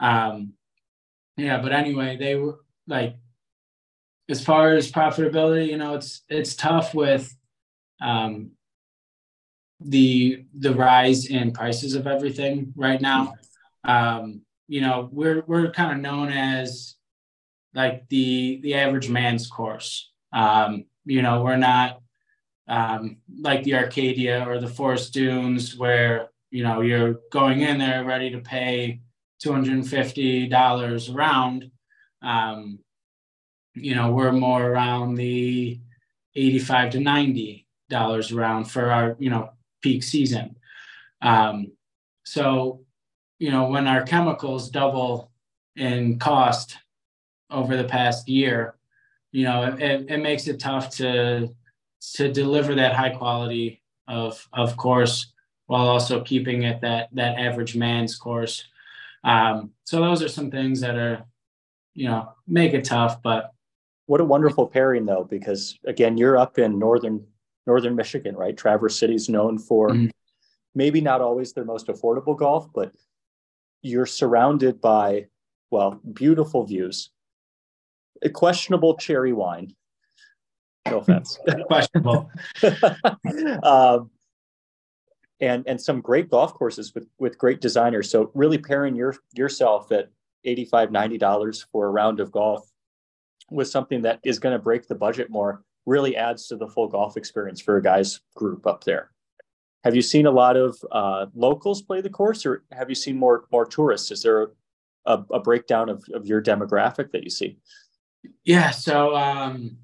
Um, 0.00 0.54
yeah, 1.36 1.60
but 1.60 1.72
anyway, 1.72 2.16
they 2.16 2.34
were 2.36 2.60
like, 2.86 3.16
as 4.28 4.44
far 4.44 4.74
as 4.74 4.90
profitability, 4.90 5.68
you 5.68 5.76
know, 5.76 5.94
it's 5.94 6.22
it's 6.28 6.54
tough 6.54 6.94
with 6.94 7.34
um, 8.00 8.50
the 9.80 10.44
the 10.58 10.74
rise 10.74 11.26
in 11.26 11.52
prices 11.52 11.94
of 11.94 12.06
everything 12.06 12.72
right 12.76 13.00
now. 13.00 13.34
Um, 13.84 14.42
you 14.68 14.80
know, 14.80 15.08
we're 15.12 15.42
we're 15.46 15.70
kind 15.70 15.92
of 15.92 15.98
known 15.98 16.30
as 16.30 16.96
like 17.74 18.08
the 18.08 18.60
the 18.62 18.74
average 18.74 19.08
man's 19.08 19.46
course. 19.48 20.10
Um, 20.32 20.84
you 21.04 21.22
know, 21.22 21.42
we're 21.42 21.56
not 21.56 22.00
um, 22.68 23.18
like 23.40 23.62
the 23.64 23.74
Arcadia 23.74 24.46
or 24.46 24.58
the 24.58 24.68
Forest 24.68 25.12
Dunes 25.12 25.76
where 25.76 26.28
you 26.50 26.62
know 26.62 26.80
you're 26.80 27.20
going 27.30 27.60
in 27.60 27.78
there 27.78 28.04
ready 28.04 28.30
to 28.30 28.38
pay 28.38 29.00
two 29.38 29.52
hundred 29.52 29.74
and 29.74 29.88
fifty 29.88 30.46
dollars 30.46 31.08
around. 31.08 31.70
Um, 32.22 32.78
you 33.74 33.94
know, 33.94 34.12
we're 34.12 34.32
more 34.32 34.64
around 34.64 35.14
the 35.14 35.80
eighty-five 36.36 36.90
to 36.90 37.00
ninety 37.00 37.66
dollars 37.88 38.32
around 38.32 38.66
for 38.66 38.90
our 38.90 39.16
you 39.18 39.30
know 39.30 39.50
peak 39.82 40.02
season. 40.02 40.56
Um, 41.20 41.72
so 42.24 42.84
you 43.38 43.50
know 43.50 43.68
when 43.68 43.86
our 43.86 44.02
chemicals 44.02 44.70
double 44.70 45.30
in 45.76 46.18
cost 46.18 46.76
over 47.50 47.76
the 47.76 47.84
past 47.84 48.28
year, 48.28 48.76
you 49.32 49.44
know 49.44 49.76
it, 49.78 50.06
it 50.08 50.18
makes 50.18 50.46
it 50.46 50.60
tough 50.60 50.90
to 50.96 51.54
to 52.14 52.32
deliver 52.32 52.74
that 52.74 52.94
high 52.94 53.10
quality 53.10 53.82
of 54.08 54.48
of 54.52 54.76
course 54.76 55.32
while 55.66 55.88
also 55.88 56.22
keeping 56.22 56.64
it 56.64 56.80
that 56.80 57.08
that 57.12 57.38
average 57.38 57.76
man's 57.76 58.16
course. 58.16 58.64
Um, 59.24 59.70
so 59.84 60.00
those 60.00 60.22
are 60.22 60.28
some 60.28 60.50
things 60.50 60.80
that 60.80 60.96
are 60.96 61.24
you 61.94 62.08
know 62.08 62.32
make 62.46 62.74
it 62.74 62.84
tough, 62.84 63.22
but 63.22 63.52
what 64.06 64.20
a 64.20 64.24
wonderful 64.24 64.66
pairing 64.66 65.06
though 65.06 65.24
because 65.24 65.78
again 65.86 66.18
you're 66.18 66.36
up 66.36 66.58
in 66.58 66.78
northern 66.78 67.24
northern 67.66 67.96
Michigan, 67.96 68.36
right? 68.36 68.56
Traverse 68.56 68.98
City 68.98 69.14
is 69.14 69.28
known 69.28 69.58
for 69.58 69.90
mm-hmm. 69.90 70.08
maybe 70.74 71.00
not 71.00 71.20
always 71.20 71.52
their 71.52 71.64
most 71.64 71.86
affordable 71.86 72.36
golf, 72.36 72.68
but 72.74 72.92
you're 73.82 74.06
surrounded 74.06 74.80
by, 74.80 75.26
well, 75.70 76.00
beautiful 76.12 76.64
views, 76.64 77.10
a 78.22 78.30
questionable 78.30 78.96
cherry 78.96 79.32
wine. 79.32 79.74
No 80.90 80.98
offense. 80.98 81.38
questionable. 81.66 82.30
um, 83.62 84.10
and 85.40 85.64
and 85.66 85.80
some 85.80 86.00
great 86.00 86.30
golf 86.30 86.54
courses 86.54 86.94
with 86.94 87.08
with 87.18 87.38
great 87.38 87.60
designers. 87.60 88.10
So 88.10 88.30
really 88.34 88.58
pairing 88.58 88.94
your 88.94 89.16
yourself 89.34 89.90
at 89.92 90.10
85 90.44 90.90
90 90.90 91.18
dollars 91.18 91.66
for 91.72 91.86
a 91.86 91.90
round 91.90 92.20
of 92.20 92.32
golf 92.32 92.68
with 93.50 93.68
something 93.68 94.02
that 94.02 94.20
is 94.24 94.38
going 94.38 94.56
to 94.56 94.62
break 94.62 94.86
the 94.86 94.94
budget 94.94 95.30
more 95.30 95.62
really 95.84 96.16
adds 96.16 96.46
to 96.46 96.56
the 96.56 96.68
full 96.68 96.88
golf 96.88 97.16
experience 97.16 97.60
for 97.60 97.76
a 97.76 97.82
guys 97.82 98.20
group 98.34 98.66
up 98.66 98.84
there. 98.84 99.10
have 99.84 99.96
you 99.96 100.02
seen 100.02 100.26
a 100.26 100.30
lot 100.30 100.56
of 100.56 100.78
uh, 100.92 101.26
locals 101.34 101.82
play 101.82 102.00
the 102.00 102.08
course, 102.08 102.46
or 102.46 102.62
have 102.70 102.88
you 102.88 102.94
seen 102.94 103.16
more 103.16 103.44
more 103.50 103.66
tourists? 103.66 104.10
Is 104.10 104.22
there 104.22 104.52
a, 105.06 105.22
a 105.30 105.40
breakdown 105.40 105.88
of, 105.88 106.04
of 106.14 106.26
your 106.26 106.40
demographic 106.40 107.10
that 107.10 107.24
you 107.24 107.30
see? 107.30 107.58
Yeah, 108.44 108.70
so 108.70 109.16
um, 109.16 109.78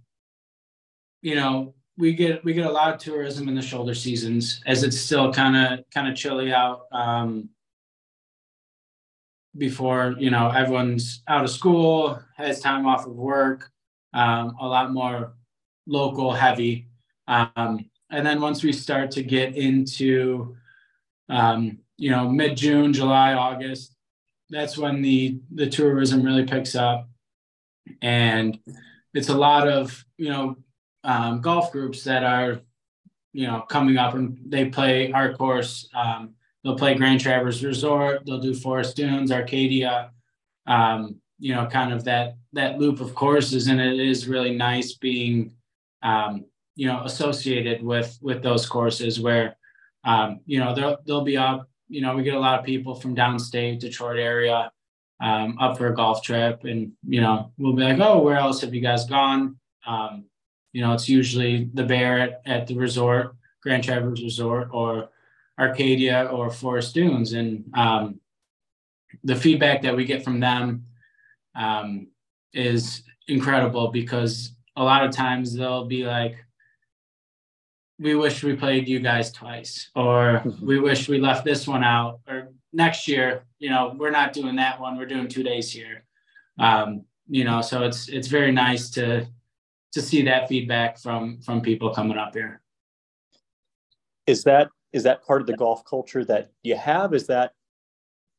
you 1.28 1.34
know 1.34 1.74
we 1.98 2.14
get 2.14 2.42
we 2.44 2.52
get 2.54 2.66
a 2.66 2.70
lot 2.70 2.94
of 2.94 3.00
tourism 3.00 3.48
in 3.48 3.54
the 3.54 3.62
shoulder 3.62 3.94
seasons 3.94 4.62
as 4.66 4.82
it's 4.82 4.98
still 4.98 5.32
kind 5.32 5.56
of 5.56 5.84
kind 5.92 6.08
of 6.08 6.16
chilly 6.16 6.52
out 6.52 6.86
um, 6.92 7.50
before 9.56 10.14
you 10.18 10.30
know 10.30 10.48
everyone's 10.48 11.22
out 11.28 11.44
of 11.44 11.50
school 11.50 12.18
has 12.36 12.60
time 12.60 12.86
off 12.86 13.06
of 13.06 13.14
work 13.14 13.70
um, 14.14 14.56
a 14.60 14.66
lot 14.66 14.92
more 14.92 15.34
local 15.86 16.32
heavy. 16.32 16.88
Um, 17.26 17.90
and 18.10 18.26
then 18.26 18.40
once 18.40 18.62
we 18.62 18.72
start 18.72 19.10
to 19.12 19.22
get 19.22 19.54
into 19.54 20.56
um, 21.28 21.78
you 21.98 22.10
know 22.10 22.28
mid 22.28 22.56
June, 22.56 22.92
July, 22.92 23.34
August, 23.34 23.94
that's 24.48 24.78
when 24.78 25.02
the 25.02 25.40
the 25.50 25.68
tourism 25.68 26.22
really 26.22 26.44
picks 26.44 26.74
up, 26.74 27.08
and 28.00 28.58
it's 29.12 29.28
a 29.28 29.36
lot 29.36 29.68
of 29.68 30.04
you 30.16 30.30
know 30.30 30.56
um, 31.04 31.40
golf 31.40 31.72
groups 31.72 32.04
that 32.04 32.24
are 32.24 32.60
you 33.32 33.46
know 33.46 33.62
coming 33.62 33.96
up 33.96 34.14
and 34.14 34.38
they 34.46 34.66
play 34.66 35.12
our 35.12 35.34
course. 35.34 35.88
Um, 35.94 36.34
they'll 36.62 36.78
play 36.78 36.94
Grand 36.94 37.20
Traverse 37.20 37.62
Resort. 37.62 38.24
They'll 38.26 38.40
do 38.40 38.54
Forest 38.54 38.96
Dunes, 38.96 39.32
Arcadia. 39.32 40.10
Um, 40.66 41.20
you 41.38 41.54
know, 41.54 41.66
kind 41.66 41.92
of 41.92 42.04
that 42.04 42.36
that 42.52 42.78
loop 42.78 43.00
of 43.00 43.14
courses, 43.14 43.68
and 43.68 43.80
it 43.80 44.00
is 44.00 44.28
really 44.28 44.54
nice 44.54 44.94
being 44.94 45.52
um, 46.02 46.44
you 46.74 46.86
know 46.86 47.02
associated 47.04 47.82
with 47.82 48.18
with 48.22 48.42
those 48.42 48.66
courses 48.66 49.20
where 49.20 49.56
um, 50.04 50.40
you 50.46 50.58
know 50.58 50.74
they'll 50.74 50.96
they'll 51.06 51.24
be 51.24 51.36
up 51.36 51.68
you 51.88 52.00
know 52.00 52.14
we 52.14 52.22
get 52.22 52.34
a 52.34 52.40
lot 52.40 52.58
of 52.58 52.64
people 52.64 52.94
from 52.94 53.16
downstate 53.16 53.80
detroit 53.80 54.18
area 54.18 54.70
um, 55.20 55.58
up 55.58 55.76
for 55.76 55.88
a 55.88 55.94
golf 55.94 56.22
trip 56.22 56.64
and 56.64 56.92
you 57.06 57.20
know 57.20 57.52
we'll 57.58 57.72
be 57.72 57.82
like 57.82 57.98
oh 57.98 58.22
where 58.22 58.36
else 58.36 58.60
have 58.60 58.72
you 58.72 58.80
guys 58.80 59.06
gone 59.06 59.56
um, 59.86 60.24
you 60.72 60.82
know 60.82 60.92
it's 60.92 61.08
usually 61.08 61.70
the 61.74 61.84
bear 61.84 62.18
at, 62.18 62.42
at 62.46 62.66
the 62.66 62.74
resort 62.74 63.34
grand 63.62 63.82
traverse 63.82 64.22
resort 64.22 64.68
or 64.72 65.08
arcadia 65.58 66.24
or 66.26 66.50
forest 66.50 66.94
dunes 66.94 67.32
and 67.32 67.64
um, 67.74 68.20
the 69.24 69.36
feedback 69.36 69.82
that 69.82 69.96
we 69.96 70.04
get 70.04 70.22
from 70.22 70.40
them 70.40 70.84
um, 71.54 72.06
is 72.52 73.02
incredible 73.26 73.88
because 73.88 74.52
a 74.76 74.82
lot 74.82 75.04
of 75.04 75.10
times 75.10 75.54
they'll 75.54 75.86
be 75.86 76.04
like 76.04 76.36
we 77.98 78.14
wish 78.14 78.42
we 78.42 78.54
played 78.54 78.88
you 78.88 79.00
guys 79.00 79.32
twice, 79.32 79.90
or 79.96 80.42
mm-hmm. 80.44 80.66
we 80.66 80.78
wish 80.78 81.08
we 81.08 81.18
left 81.18 81.44
this 81.44 81.66
one 81.66 81.82
out, 81.82 82.20
or 82.28 82.48
next 82.72 83.08
year, 83.08 83.42
you 83.58 83.70
know, 83.70 83.94
we're 83.98 84.10
not 84.10 84.32
doing 84.32 84.56
that 84.56 84.80
one. 84.80 84.96
We're 84.96 85.06
doing 85.06 85.28
two 85.28 85.42
days 85.42 85.70
here. 85.70 86.04
Um, 86.58 87.04
you 87.28 87.44
know, 87.44 87.60
so 87.60 87.82
it's 87.82 88.08
it's 88.08 88.28
very 88.28 88.52
nice 88.52 88.90
to 88.90 89.26
to 89.98 90.06
see 90.06 90.22
that 90.22 90.48
feedback 90.48 90.98
from 90.98 91.40
from 91.40 91.60
people 91.60 91.92
coming 91.92 92.18
up 92.18 92.34
here. 92.34 92.60
Is 94.26 94.44
that 94.44 94.68
is 94.92 95.02
that 95.02 95.24
part 95.24 95.40
of 95.40 95.46
the 95.46 95.56
golf 95.56 95.84
culture 95.84 96.24
that 96.24 96.50
you 96.62 96.76
have? 96.76 97.14
Is 97.14 97.26
that 97.26 97.52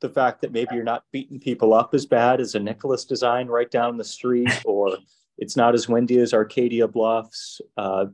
the 0.02 0.10
fact 0.10 0.42
that 0.42 0.52
maybe 0.52 0.76
you're 0.76 0.84
not 0.84 1.04
beating 1.12 1.40
people 1.40 1.74
up 1.74 1.94
as 1.94 2.06
bad 2.06 2.40
as 2.40 2.56
a 2.56 2.60
Nicklaus 2.60 3.06
design 3.06 3.48
right 3.48 3.70
down 3.70 3.98
the 3.98 4.04
street, 4.04 4.50
or 4.66 4.98
it's 5.38 5.58
not 5.58 5.76
as 5.76 5.90
windy 5.90 6.20
as 6.20 6.34
Arcadia 6.34 6.88
Bluffs? 6.88 7.62
Uh, 7.78 8.08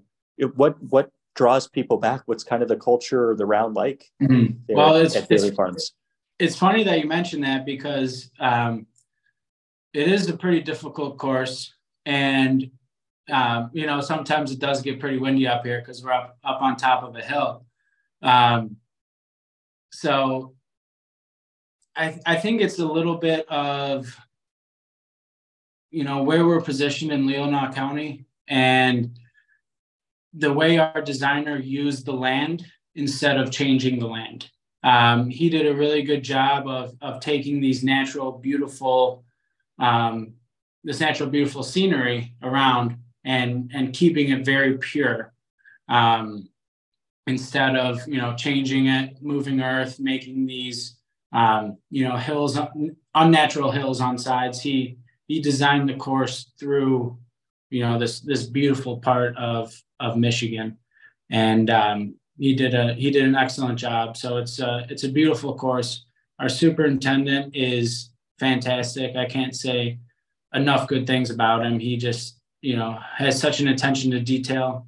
what 0.56 0.82
what 0.84 1.12
draws 1.36 1.68
people 1.68 1.98
back? 1.98 2.22
What's 2.26 2.44
kind 2.44 2.64
of 2.64 2.70
the 2.70 2.78
culture 2.78 3.30
or 3.30 3.36
the 3.36 3.46
round 3.46 3.76
like? 3.76 4.10
Mm-hmm. 4.22 4.74
Well, 4.74 4.96
it's, 4.96 5.16
it's, 5.16 5.50
Farms? 5.56 5.94
it's 6.40 6.56
funny 6.56 6.84
that 6.84 7.00
you 7.00 7.08
mentioned 7.08 7.44
that 7.44 7.66
because 7.66 8.32
um, 8.40 8.88
it 9.94 10.08
is 10.08 10.30
a 10.30 10.38
pretty 10.38 10.62
difficult 10.62 11.18
course. 11.18 11.74
And, 12.06 12.70
um, 13.32 13.72
you 13.74 13.86
know, 13.86 14.02
sometimes 14.02 14.52
it 14.52 14.60
does 14.60 14.82
get 14.82 15.00
pretty 15.00 15.18
windy 15.18 15.48
up 15.48 15.66
here 15.66 15.80
because 15.80 16.04
we're 16.04 16.14
up, 16.14 16.38
up 16.44 16.62
on 16.62 16.76
top 16.76 17.04
of 17.04 17.16
a 17.16 17.22
hill. 17.22 17.66
Um, 18.22 18.78
so 19.92 20.54
I, 21.96 22.20
I 22.26 22.36
think 22.36 22.62
it's 22.62 22.80
a 22.80 22.86
little 22.86 23.16
bit 23.16 23.48
of, 23.50 24.16
you 25.90 26.04
know, 26.04 26.24
where 26.24 26.46
we're 26.46 26.62
positioned 26.62 27.12
in 27.12 27.26
Leelanau 27.26 27.74
County 27.74 28.26
and 28.48 29.18
the 30.34 30.52
way 30.52 30.78
our 30.78 31.02
designer 31.02 31.58
used 31.58 32.06
the 32.06 32.14
land 32.14 32.66
instead 32.96 33.38
of 33.38 33.52
changing 33.52 34.00
the 34.00 34.08
land. 34.08 34.50
Um, 34.84 35.30
he 35.30 35.50
did 35.50 35.66
a 35.66 35.74
really 35.74 36.04
good 36.04 36.24
job 36.24 36.68
of, 36.68 36.96
of 37.02 37.22
taking 37.22 37.60
these 37.60 37.84
natural, 37.84 38.34
beautiful, 38.34 39.24
um, 39.80 40.34
this 40.84 41.00
natural, 41.00 41.30
beautiful 41.30 41.64
scenery 41.64 42.34
around 42.44 42.98
and, 43.26 43.72
and 43.74 43.94
keeping 43.94 44.30
it 44.32 44.46
very 44.46 44.78
pure. 44.78 45.34
Um, 45.90 46.50
instead 47.28 47.76
of, 47.76 48.08
you 48.08 48.22
know, 48.22 48.36
changing 48.36 48.88
it, 48.88 49.18
moving 49.22 49.62
earth, 49.62 50.00
making 50.00 50.46
these, 50.46 50.96
um, 51.34 51.78
you 51.90 52.08
know, 52.08 52.16
hills, 52.16 52.58
unnatural 53.14 53.72
hills 53.72 54.00
on 54.00 54.18
sides. 54.18 54.62
He, 54.62 54.98
he 55.28 55.42
designed 55.42 55.90
the 55.90 55.96
course 55.96 56.52
through, 56.60 57.18
you 57.72 57.82
know, 57.82 57.98
this, 58.00 58.22
this 58.22 58.44
beautiful 58.44 59.00
part 59.00 59.36
of, 59.38 59.74
of 60.00 60.18
Michigan, 60.18 60.78
and 61.30 61.70
um, 61.70 62.16
he 62.38 62.54
did 62.54 62.74
a 62.74 62.94
he 62.94 63.12
did 63.12 63.24
an 63.24 63.36
excellent 63.36 63.80
job. 63.80 64.18
So 64.18 64.38
it's 64.38 64.60
a 64.60 64.86
it's 64.90 65.04
a 65.04 65.10
beautiful 65.10 65.56
course. 65.56 66.06
Our 66.40 66.50
superintendent 66.50 67.56
is 67.56 68.10
fantastic. 68.40 69.16
I 69.16 69.26
can't 69.26 69.56
say 69.56 70.00
enough 70.54 70.88
good 70.88 71.08
things 71.08 71.30
about 71.30 71.66
him. 71.66 71.80
He 71.80 71.98
just 71.98 72.40
you 72.66 72.76
know 72.76 72.98
has 73.16 73.40
such 73.40 73.60
an 73.60 73.68
attention 73.68 74.12
to 74.12 74.20
detail 74.20 74.88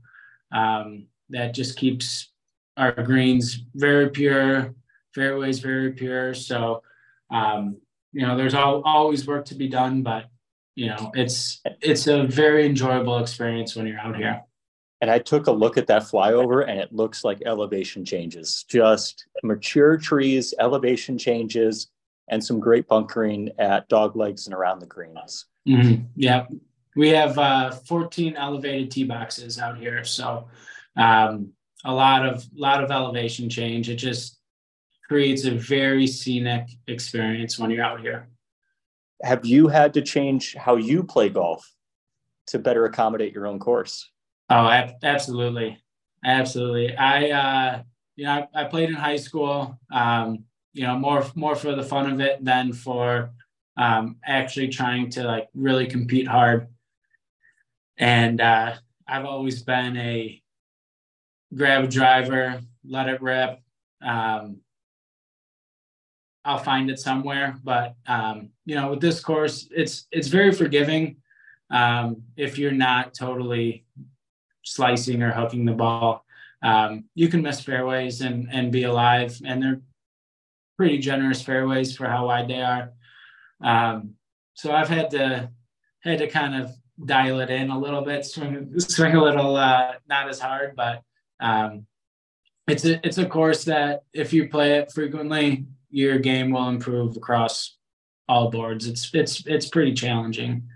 um, 0.52 1.06
that 1.30 1.54
just 1.54 1.78
keeps 1.78 2.32
our 2.76 2.92
greens 2.92 3.64
very 3.76 4.10
pure, 4.10 4.74
fairways 5.14 5.60
very 5.60 5.92
pure. 5.92 6.34
So 6.34 6.82
um, 7.30 7.78
you 8.14 8.26
know 8.26 8.36
there's 8.36 8.54
all, 8.54 8.82
always 8.84 9.28
work 9.28 9.46
to 9.46 9.56
be 9.56 9.68
done, 9.68 10.02
but 10.02 10.26
you 10.76 10.88
know 10.88 11.12
it's 11.14 11.62
it's 11.82 12.08
a 12.08 12.24
very 12.24 12.66
enjoyable 12.66 13.20
experience 13.20 13.76
when 13.76 13.86
you're 13.88 14.00
out 14.00 14.16
here 14.16 14.42
and 15.02 15.12
I 15.12 15.20
took 15.20 15.48
a 15.48 15.52
look 15.52 15.78
at 15.78 15.88
that 15.88 16.04
flyover 16.04 16.68
and 16.68 16.80
it 16.80 16.92
looks 16.92 17.24
like 17.24 17.44
elevation 17.46 18.04
changes, 18.04 18.66
just 18.68 19.28
mature 19.44 19.98
trees, 19.98 20.56
elevation 20.60 21.18
changes, 21.18 21.90
and 22.30 22.44
some 22.44 22.60
great 22.60 22.88
bunkering 22.88 23.52
at 23.60 23.88
dog 23.90 24.16
legs 24.16 24.48
and 24.48 24.56
around 24.56 24.80
the 24.80 24.88
greens. 24.88 25.46
Mm-hmm. 25.68 26.04
Yeah. 26.16 26.46
We 26.98 27.10
have 27.10 27.38
uh, 27.38 27.72
14 27.72 28.36
elevated 28.36 28.90
tee 28.90 29.04
boxes 29.04 29.60
out 29.60 29.78
here. 29.78 30.04
So 30.04 30.48
um, 30.96 31.54
a 31.86 31.94
lot 31.94 32.26
of 32.26 32.44
lot 32.56 32.84
of 32.84 32.90
elevation 32.90 33.50
change. 33.50 33.88
It 33.88 33.98
just 33.98 34.40
creates 35.08 35.46
a 35.46 35.52
very 35.52 36.08
scenic 36.08 36.68
experience 36.88 37.60
when 37.60 37.70
you're 37.70 37.86
out 37.86 38.02
here. 38.02 38.28
Have 39.22 39.46
you 39.46 39.68
had 39.68 39.94
to 39.94 40.02
change 40.02 40.56
how 40.56 40.76
you 40.76 41.04
play 41.04 41.30
golf 41.30 41.72
to 42.48 42.58
better 42.58 42.86
accommodate 42.86 43.32
your 43.32 43.46
own 43.46 43.60
course? 43.60 44.10
Oh, 44.50 44.68
absolutely, 45.04 45.78
absolutely. 46.26 46.96
I, 46.96 47.30
uh, 47.30 47.82
you 48.16 48.26
know, 48.26 48.48
I, 48.56 48.62
I 48.62 48.64
played 48.66 48.90
in 48.90 48.96
high 48.96 49.18
school. 49.18 49.80
Um, 49.92 50.46
you 50.74 50.84
know, 50.84 50.98
more 50.98 51.26
more 51.36 51.56
for 51.56 51.76
the 51.76 51.84
fun 51.84 52.12
of 52.12 52.20
it 52.22 52.44
than 52.44 52.74
for 52.74 53.32
um, 53.78 54.18
actually 54.26 54.70
trying 54.70 55.12
to 55.12 55.24
like 55.24 55.48
really 55.54 55.86
compete 55.86 56.28
hard. 56.28 56.68
And 57.98 58.42
uh, 58.42 58.76
I've 59.08 59.26
always 59.26 59.64
been 59.64 59.98
a 59.98 60.42
grab 61.56 61.86
a 61.86 61.88
driver, 61.88 62.62
let 62.86 63.08
it 63.08 63.22
rip. 63.22 63.60
Um, 64.02 64.58
I'll 66.46 66.58
find 66.58 66.90
it 66.90 67.00
somewhere, 67.00 67.58
but 67.64 67.96
um, 68.08 68.50
you 68.66 68.76
know, 68.76 68.92
with 68.92 69.02
this 69.02 69.20
course, 69.20 69.68
it's 69.72 70.08
it's 70.12 70.30
very 70.30 70.54
forgiving 70.54 71.18
um, 71.70 72.24
if 72.38 72.58
you're 72.58 72.72
not 72.72 73.14
totally 73.14 73.86
slicing 74.64 75.22
or 75.22 75.32
hooking 75.32 75.66
the 75.66 75.74
ball. 75.74 76.24
Um, 76.64 77.06
you 77.16 77.28
can 77.28 77.42
miss 77.42 77.60
fairways 77.60 78.22
and 78.22 78.48
and 78.52 78.72
be 78.72 78.84
alive, 78.84 79.40
and 79.44 79.62
they're 79.62 79.82
pretty 80.78 81.00
generous 81.00 81.42
fairways 81.42 81.98
for 81.98 82.08
how 82.08 82.28
wide 82.28 82.48
they 82.48 82.62
are. 82.62 82.94
Um, 83.62 84.14
so 84.54 84.72
I've 84.72 84.90
had 84.90 85.10
to 85.12 85.50
had 86.02 86.20
to 86.20 86.28
kind 86.28 86.56
of 86.56 86.72
dial 87.06 87.40
it 87.40 87.50
in 87.50 87.70
a 87.70 87.80
little 87.80 88.02
bit, 88.02 88.26
swing 88.26 88.80
swing 88.80 89.16
a 89.16 89.24
little 89.24 89.56
uh, 89.56 89.94
not 90.08 90.30
as 90.30 90.40
hard, 90.40 90.76
but 90.76 91.02
um, 91.40 91.86
it's 92.68 92.86
a 92.86 93.06
it's 93.06 93.18
a 93.18 93.26
course 93.26 93.64
that 93.66 94.04
if 94.14 94.34
you 94.34 94.50
play 94.50 94.78
it 94.78 94.92
frequently, 94.92 95.66
your 95.90 96.20
game 96.20 96.52
will 96.52 96.70
improve 96.70 97.18
across 97.18 97.78
all 98.28 98.50
boards. 98.50 98.88
It's 98.88 99.10
it's 99.14 99.46
it's 99.46 99.68
pretty 99.68 99.94
challenging. 99.94 100.68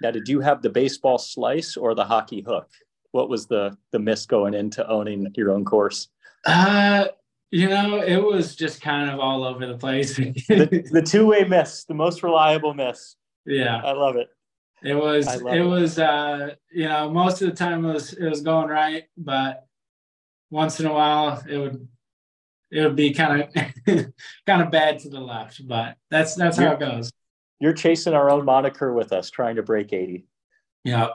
Now, 0.00 0.10
did 0.10 0.28
you 0.28 0.40
have 0.40 0.62
the 0.62 0.70
baseball 0.70 1.18
slice 1.18 1.76
or 1.76 1.94
the 1.94 2.04
hockey 2.04 2.40
hook? 2.40 2.68
what 3.12 3.28
was 3.28 3.46
the 3.46 3.76
the 3.92 3.98
miss 3.98 4.26
going 4.26 4.54
into 4.54 4.86
owning 4.88 5.32
your 5.36 5.52
own 5.52 5.64
course? 5.64 6.08
Uh, 6.44 7.06
You 7.50 7.68
know, 7.68 8.00
it 8.00 8.16
was 8.16 8.56
just 8.56 8.80
kind 8.80 9.10
of 9.10 9.20
all 9.20 9.44
over 9.44 9.66
the 9.66 9.76
place. 9.76 10.16
the, 10.16 10.88
the 10.90 11.02
two-way 11.02 11.44
miss, 11.44 11.84
the 11.84 11.94
most 11.94 12.22
reliable 12.22 12.74
miss. 12.74 13.16
Yeah, 13.44 13.80
I 13.84 13.90
love 13.90 14.14
it. 14.14 14.28
It 14.84 14.94
was 14.94 15.32
it, 15.32 15.46
it, 15.46 15.62
was 15.62 15.98
uh 15.98 16.54
you 16.72 16.88
know 16.88 17.10
most 17.10 17.40
of 17.40 17.48
the 17.48 17.54
time 17.54 17.84
it 17.84 17.92
was 17.92 18.12
it 18.12 18.28
was 18.28 18.40
going 18.40 18.68
right, 18.68 19.04
but 19.16 19.66
once 20.50 20.80
in 20.80 20.86
a 20.86 20.92
while 20.92 21.42
it 21.48 21.56
would 21.56 21.88
it 22.70 22.82
would 22.82 22.96
be 22.96 23.12
kind 23.12 23.42
of 23.42 23.54
kind 24.46 24.62
of 24.62 24.70
bad 24.70 24.98
to 25.00 25.08
the 25.08 25.20
left, 25.20 25.66
but 25.68 25.96
that's 26.10 26.34
that's 26.34 26.56
how 26.56 26.72
it 26.72 26.80
goes. 26.80 27.12
You're 27.60 27.74
chasing 27.74 28.14
our 28.14 28.28
own 28.28 28.44
moniker 28.44 28.92
with 28.92 29.12
us, 29.12 29.30
trying 29.30 29.56
to 29.56 29.62
break 29.62 29.92
80. 29.92 30.26
Yeah. 30.84 31.10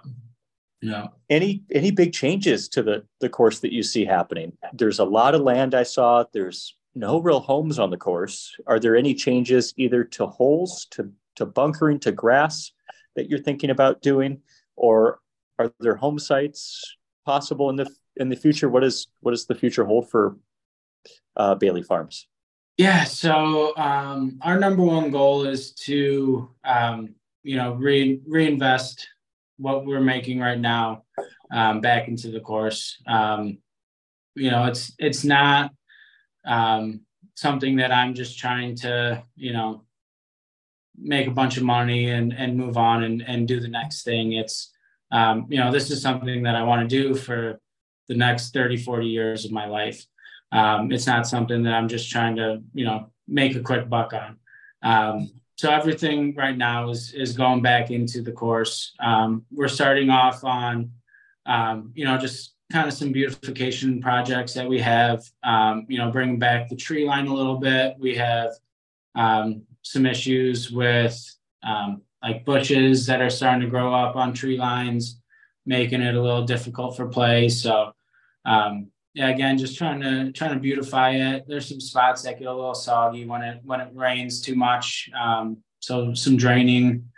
Yeah. 0.81 1.07
Any 1.29 1.63
any 1.71 1.91
big 1.91 2.13
changes 2.13 2.69
to 2.69 2.83
the 2.83 3.03
the 3.19 3.29
course 3.29 3.59
that 3.59 3.73
you 3.73 3.83
see 3.83 4.05
happening? 4.05 4.55
There's 4.73 4.99
a 4.99 5.03
lot 5.03 5.33
of 5.35 5.41
land 5.41 5.73
I 5.73 5.83
saw. 5.83 6.23
There's 6.31 6.77
no 6.93 7.19
real 7.19 7.39
homes 7.39 7.79
on 7.79 7.89
the 7.89 7.97
course. 7.97 8.55
Are 8.67 8.79
there 8.79 8.95
any 8.95 9.13
changes 9.15 9.73
either 9.75 10.03
to 10.03 10.27
holes, 10.27 10.85
to 10.91 11.11
to 11.35 11.45
bunkering, 11.45 11.99
to 12.01 12.11
grass 12.11 12.71
that 13.17 13.29
you're 13.29 13.39
thinking 13.39 13.71
about 13.71 14.01
doing, 14.01 14.39
or 14.77 15.19
are 15.59 15.73
there 15.81 15.95
home 15.95 16.19
sites 16.19 16.95
possible 17.25 17.69
in 17.69 17.75
the 17.75 17.89
in 18.15 18.29
the 18.29 18.35
future? 18.35 18.69
What 18.69 18.85
is 18.85 19.07
what 19.19 19.31
does 19.31 19.45
the 19.45 19.55
future 19.55 19.83
hold 19.83 20.09
for 20.09 20.37
uh, 21.35 21.55
Bahle 21.55 21.85
Farms? 21.85 22.27
Yeah, 22.77 23.03
so 23.03 23.75
um, 23.75 24.37
our 24.43 24.59
number 24.59 24.83
one 24.83 25.09
goal 25.09 25.45
is 25.45 25.73
to 25.85 26.49
um, 26.63 27.15
you 27.43 27.57
know 27.57 27.73
re- 27.73 28.21
reinvest 28.25 29.07
what 29.57 29.85
we're 29.85 29.99
making 29.99 30.39
right 30.39 30.59
now 30.59 31.03
um, 31.51 31.81
back 31.81 32.07
into 32.07 32.29
the 32.29 32.39
course. 32.39 33.01
Um, 33.07 33.57
you 34.35 34.51
know, 34.51 34.65
it's 34.65 34.93
it's 34.99 35.23
not 35.23 35.71
um, 36.45 37.01
something 37.35 37.77
that 37.77 37.91
I'm 37.91 38.13
just 38.13 38.37
trying 38.37 38.75
to 38.77 39.23
you 39.35 39.53
know 39.53 39.86
make 40.97 41.27
a 41.27 41.31
bunch 41.31 41.57
of 41.57 41.63
money 41.63 42.09
and 42.09 42.33
and 42.33 42.57
move 42.57 42.77
on 42.77 43.03
and 43.03 43.21
and 43.21 43.47
do 43.47 43.59
the 43.59 43.67
next 43.67 44.03
thing. 44.03 44.33
It's 44.33 44.71
um, 45.11 45.45
you 45.49 45.57
know 45.57 45.71
this 45.71 45.91
is 45.91 46.01
something 46.01 46.43
that 46.43 46.55
I 46.55 46.63
want 46.63 46.87
to 46.87 47.03
do 47.03 47.15
for 47.15 47.59
the 48.07 48.15
next 48.15 48.53
30 48.53 48.77
40 48.77 49.05
years 49.05 49.43
of 49.43 49.51
my 49.51 49.65
life 49.65 50.05
um, 50.53 50.93
it's 50.93 51.05
not 51.05 51.27
something 51.27 51.61
that 51.63 51.73
i'm 51.73 51.89
just 51.89 52.09
trying 52.09 52.37
to 52.37 52.61
you 52.73 52.85
know 52.85 53.11
make 53.27 53.53
a 53.53 53.59
quick 53.59 53.89
buck 53.89 54.13
on 54.13 54.37
um, 54.81 55.29
so 55.57 55.71
everything 55.71 56.35
right 56.35 56.55
now 56.55 56.89
is 56.89 57.13
is 57.13 57.35
going 57.35 57.61
back 57.61 57.89
into 57.89 58.21
the 58.21 58.31
course. 58.31 58.93
Um, 58.99 59.45
we're 59.51 59.67
starting 59.67 60.09
off 60.09 60.43
on, 60.43 60.91
um, 61.47 61.91
you 61.95 62.05
know, 62.05 62.17
just 62.17 62.53
kind 62.71 62.87
of 62.87 62.93
some 62.93 63.11
beautification 63.11 63.99
projects 63.99 64.53
that 64.53 64.67
we 64.67 64.79
have. 64.79 65.23
Um, 65.43 65.87
you 65.89 65.97
know, 65.97 66.11
bringing 66.11 66.37
back 66.37 66.69
the 66.69 66.75
tree 66.75 67.05
line 67.05 67.25
a 67.25 67.33
little 67.33 67.57
bit. 67.57 67.95
We 67.97 68.15
have 68.15 68.51
um, 69.15 69.63
some 69.91 70.05
issues 70.05 70.71
with 70.71 71.17
um, 71.63 72.01
like 72.21 72.45
bushes 72.45 73.05
that 73.07 73.21
are 73.21 73.29
starting 73.29 73.61
to 73.61 73.67
grow 73.67 73.93
up 73.93 74.15
on 74.15 74.33
tree 74.33 74.57
lines, 74.57 75.19
making 75.65 76.01
it 76.01 76.15
a 76.15 76.21
little 76.21 76.45
difficult 76.45 76.95
for 76.95 77.07
play. 77.07 77.49
So 77.49 77.93
um, 78.45 78.91
yeah, 79.13 79.29
again, 79.29 79.57
just 79.57 79.77
trying 79.77 79.99
to 80.01 80.31
trying 80.31 80.53
to 80.53 80.59
beautify 80.59 81.11
it. 81.11 81.45
There's 81.47 81.67
some 81.67 81.81
spots 81.81 82.21
that 82.23 82.39
get 82.39 82.47
a 82.47 82.53
little 82.53 82.75
soggy 82.75 83.25
when 83.25 83.41
it 83.41 83.61
when 83.63 83.81
it 83.81 83.89
rains 83.93 84.41
too 84.41 84.55
much. 84.55 85.09
Um, 85.19 85.57
so 85.79 86.13
some 86.13 86.37
draining. 86.37 87.09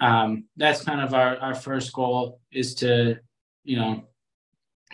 Um, 0.00 0.44
that's 0.56 0.82
kind 0.82 1.00
of 1.00 1.14
our 1.14 1.36
our 1.38 1.54
first 1.54 1.92
goal 1.92 2.40
is 2.52 2.74
to, 2.76 3.18
you 3.64 3.76
know, 3.76 4.04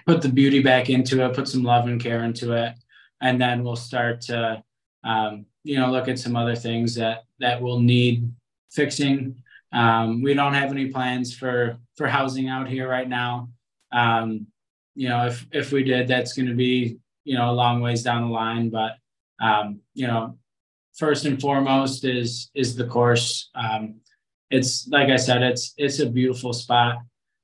put 0.06 0.22
the 0.22 0.28
beauty 0.28 0.62
back 0.62 0.88
into 0.88 1.24
it, 1.24 1.34
put 1.34 1.48
some 1.48 1.62
love 1.62 1.88
and 1.88 2.00
care 2.00 2.24
into 2.24 2.52
it, 2.52 2.74
and 3.20 3.40
then 3.40 3.64
we'll 3.64 3.76
start 3.76 4.20
to, 4.22 4.62
um, 5.04 5.46
you 5.64 5.78
know, 5.78 5.90
look 5.90 6.08
at 6.08 6.18
some 6.18 6.36
other 6.36 6.56
things 6.56 6.94
that 6.94 7.24
that 7.40 7.60
will 7.60 7.80
need 7.80 8.30
fixing. 8.70 9.42
Um, 9.72 10.22
we 10.22 10.34
don't 10.34 10.54
have 10.54 10.70
any 10.70 10.86
plans 10.86 11.34
for 11.34 11.78
for 11.96 12.06
housing 12.06 12.48
out 12.48 12.68
here 12.68 12.88
right 12.88 13.08
now. 13.08 13.50
Um, 13.92 14.46
you 14.94 15.08
know, 15.08 15.26
if 15.26 15.46
if 15.52 15.72
we 15.72 15.82
did, 15.82 16.08
that's 16.08 16.32
going 16.32 16.48
to 16.48 16.54
be 16.54 16.98
you 17.24 17.36
know 17.36 17.50
a 17.50 17.52
long 17.52 17.80
ways 17.80 18.02
down 18.02 18.22
the 18.22 18.34
line. 18.34 18.70
But 18.70 18.92
um, 19.40 19.80
you 19.94 20.06
know, 20.06 20.38
first 20.96 21.24
and 21.24 21.40
foremost 21.40 22.04
is 22.04 22.50
is 22.54 22.76
the 22.76 22.86
course. 22.86 23.50
Um, 23.54 24.00
it's 24.50 24.88
like 24.88 25.08
I 25.08 25.16
said, 25.16 25.42
it's 25.42 25.74
it's 25.76 26.00
a 26.00 26.08
beautiful 26.08 26.52
spot, 26.52 26.98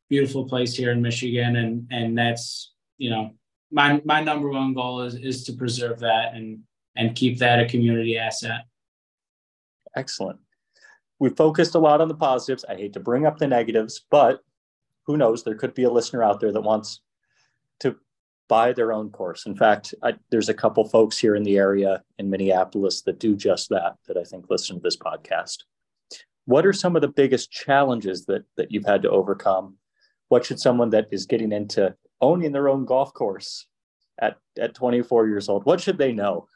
beautiful 0.09 0.49
place 0.49 0.75
here 0.75 0.93
in 0.93 1.03
Michigan, 1.03 1.57
and 1.57 1.87
and 1.91 2.17
that's 2.17 2.73
you 2.99 3.11
know 3.11 3.33
my 3.71 4.01
my 4.05 4.23
number 4.23 4.49
one 4.49 4.75
goal 4.75 5.03
is 5.03 5.15
is 5.15 5.45
to 5.45 5.53
preserve 5.53 5.99
that 6.01 6.35
and 6.35 6.61
and 6.97 7.17
keep 7.17 7.39
that 7.39 7.61
a 7.61 7.69
community 7.69 8.19
asset. 8.19 8.63
Excellent. 9.97 10.39
We 11.19 11.31
focused 11.31 11.75
a 11.75 11.79
lot 11.79 12.01
on 12.01 12.09
the 12.09 12.15
positives. 12.15 12.65
I 12.69 12.75
hate 12.75 12.93
to 12.95 13.01
bring 13.01 13.27
up 13.27 13.39
the 13.39 13.47
negatives, 13.47 14.05
but 14.11 14.41
who 15.07 15.17
knows? 15.17 15.45
There 15.45 15.55
could 15.55 15.75
be 15.75 15.85
a 15.85 15.91
listener 15.91 16.23
out 16.23 16.41
there 16.41 16.53
that 16.53 16.61
wants 16.61 17.01
to 17.81 17.97
buy 18.49 18.73
their 18.73 18.93
own 18.93 19.11
course. 19.11 19.47
In 19.47 19.55
fact, 19.57 19.95
I, 20.03 20.15
there's 20.31 20.49
a 20.49 20.55
couple 20.55 20.89
folks 20.89 21.19
here 21.19 21.37
in 21.37 21.43
the 21.43 21.59
area 21.59 22.03
in 22.19 22.31
Minneapolis 22.31 23.03
that 23.03 23.19
do 23.19 23.37
just 23.37 23.69
that, 23.71 23.97
that 24.07 24.17
I 24.17 24.25
think 24.25 24.47
listen 24.49 24.77
to 24.77 24.83
this 24.83 24.97
podcast. 24.97 25.59
What 26.45 26.67
are 26.67 26.73
some 26.73 26.97
of 26.97 27.03
the 27.03 27.09
biggest 27.09 27.53
challenges 27.53 28.27
that, 28.27 28.45
that 28.57 28.73
you've 28.73 28.87
had 28.87 29.03
to 29.03 29.11
overcome? 29.11 29.77
What 30.29 30.45
should 30.45 30.59
someone 30.59 30.91
that 30.91 31.09
is 31.13 31.27
getting 31.27 31.53
into 31.53 31.95
owning 32.21 32.53
their 32.53 32.69
own 32.69 32.85
golf 32.85 33.13
course 33.15 33.67
at, 34.19 34.39
at 34.59 34.75
24 34.75 35.29
years 35.29 35.49
old, 35.49 35.67
what 35.67 35.81
should 35.81 35.99
they 35.99 36.13
know? 36.13 36.49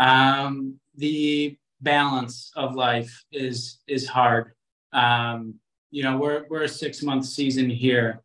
Um, 0.00 0.80
the 0.96 1.58
balance 1.82 2.50
of 2.56 2.74
life 2.74 3.22
is 3.30 3.80
is 3.86 4.08
hard. 4.08 4.52
Um, 4.94 5.56
you 5.90 6.02
know, 6.02 6.16
we're 6.16 6.46
we're 6.48 6.62
a 6.62 6.68
six 6.68 7.02
month 7.02 7.26
season 7.26 7.68
here, 7.68 8.22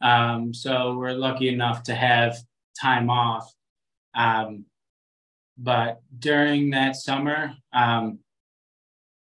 um, 0.00 0.54
so 0.54 0.94
we're 0.96 1.12
lucky 1.12 1.48
enough 1.48 1.82
to 1.84 1.94
have 1.94 2.36
time 2.80 3.10
off. 3.10 3.52
Um, 4.14 4.66
but 5.58 6.00
during 6.18 6.70
that 6.70 6.94
summer, 6.94 7.54
um, 7.72 8.20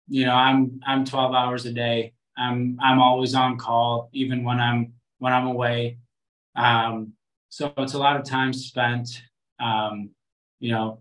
you 0.10 0.26
know, 0.26 0.36
I'm 0.36 0.82
I'm 0.86 1.06
12 1.06 1.34
hours 1.34 1.66
a 1.66 1.72
day. 1.72 2.14
I'm 2.38 2.78
I'm 2.82 3.00
always 3.00 3.34
on 3.34 3.58
call, 3.58 4.10
even 4.12 4.44
when 4.44 4.60
I'm 4.60 4.94
when 5.20 5.32
I'm 5.32 5.48
away. 5.48 6.00
Um, 6.56 7.14
so 7.48 7.72
it's 7.78 7.94
a 7.94 8.00
lot 8.00 8.18
of 8.18 8.26
time 8.26 8.52
spent, 8.52 9.22
you 10.60 10.72
know, 10.72 11.00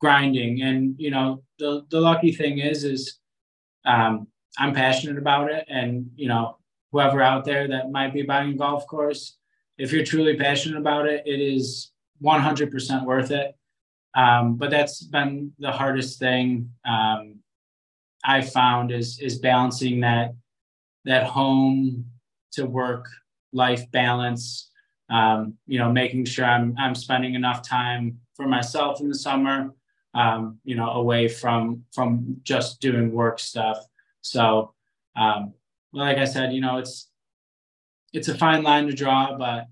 grinding. 0.00 0.62
And 0.62 0.94
you 0.98 1.10
know, 1.10 1.42
the 1.58 1.84
the 1.90 2.00
lucky 2.00 2.32
thing 2.32 2.58
is, 2.58 2.84
is 2.84 3.18
um, 3.84 4.26
I'm 4.58 4.74
passionate 4.74 5.18
about 5.18 5.50
it, 5.50 5.64
and 5.68 6.10
you 6.16 6.28
know, 6.28 6.58
whoever 6.92 7.22
out 7.22 7.44
there 7.44 7.68
that 7.68 7.90
might 7.90 8.12
be 8.12 8.22
buying 8.22 8.52
a 8.52 8.56
golf 8.56 8.86
course, 8.86 9.36
if 9.78 9.92
you're 9.92 10.04
truly 10.04 10.36
passionate 10.36 10.78
about 10.78 11.06
it, 11.06 11.22
it 11.24 11.40
is 11.40 11.92
100% 12.22 13.04
worth 13.04 13.30
it. 13.30 13.56
Um, 14.14 14.56
but 14.56 14.70
that's 14.70 15.02
been 15.02 15.52
the 15.58 15.70
hardest 15.70 16.18
thing 16.18 16.70
um, 16.84 17.36
I 18.24 18.40
found 18.40 18.90
is 18.90 19.20
is 19.20 19.38
balancing 19.38 20.00
that 20.00 20.34
that 21.04 21.24
home 21.24 22.06
to 22.52 22.66
work 22.66 23.06
life 23.52 23.90
balance. 23.92 24.68
Um, 25.08 25.54
you 25.66 25.78
know, 25.78 25.92
making 25.92 26.24
sure 26.24 26.44
I'm 26.44 26.74
I'm 26.78 26.94
spending 26.94 27.34
enough 27.34 27.66
time 27.66 28.18
for 28.34 28.48
myself 28.48 29.00
in 29.00 29.08
the 29.08 29.14
summer. 29.14 29.70
Um, 30.12 30.58
you 30.64 30.74
know, 30.74 30.90
away 30.90 31.28
from 31.28 31.84
from 31.92 32.40
just 32.42 32.80
doing 32.80 33.12
work 33.12 33.38
stuff. 33.38 33.78
So 34.22 34.74
um, 35.16 35.54
like 35.92 36.18
I 36.18 36.24
said, 36.24 36.52
you 36.52 36.60
know, 36.60 36.78
it's 36.78 37.08
it's 38.12 38.28
a 38.28 38.36
fine 38.36 38.62
line 38.62 38.86
to 38.86 38.92
draw, 38.92 39.36
but 39.36 39.66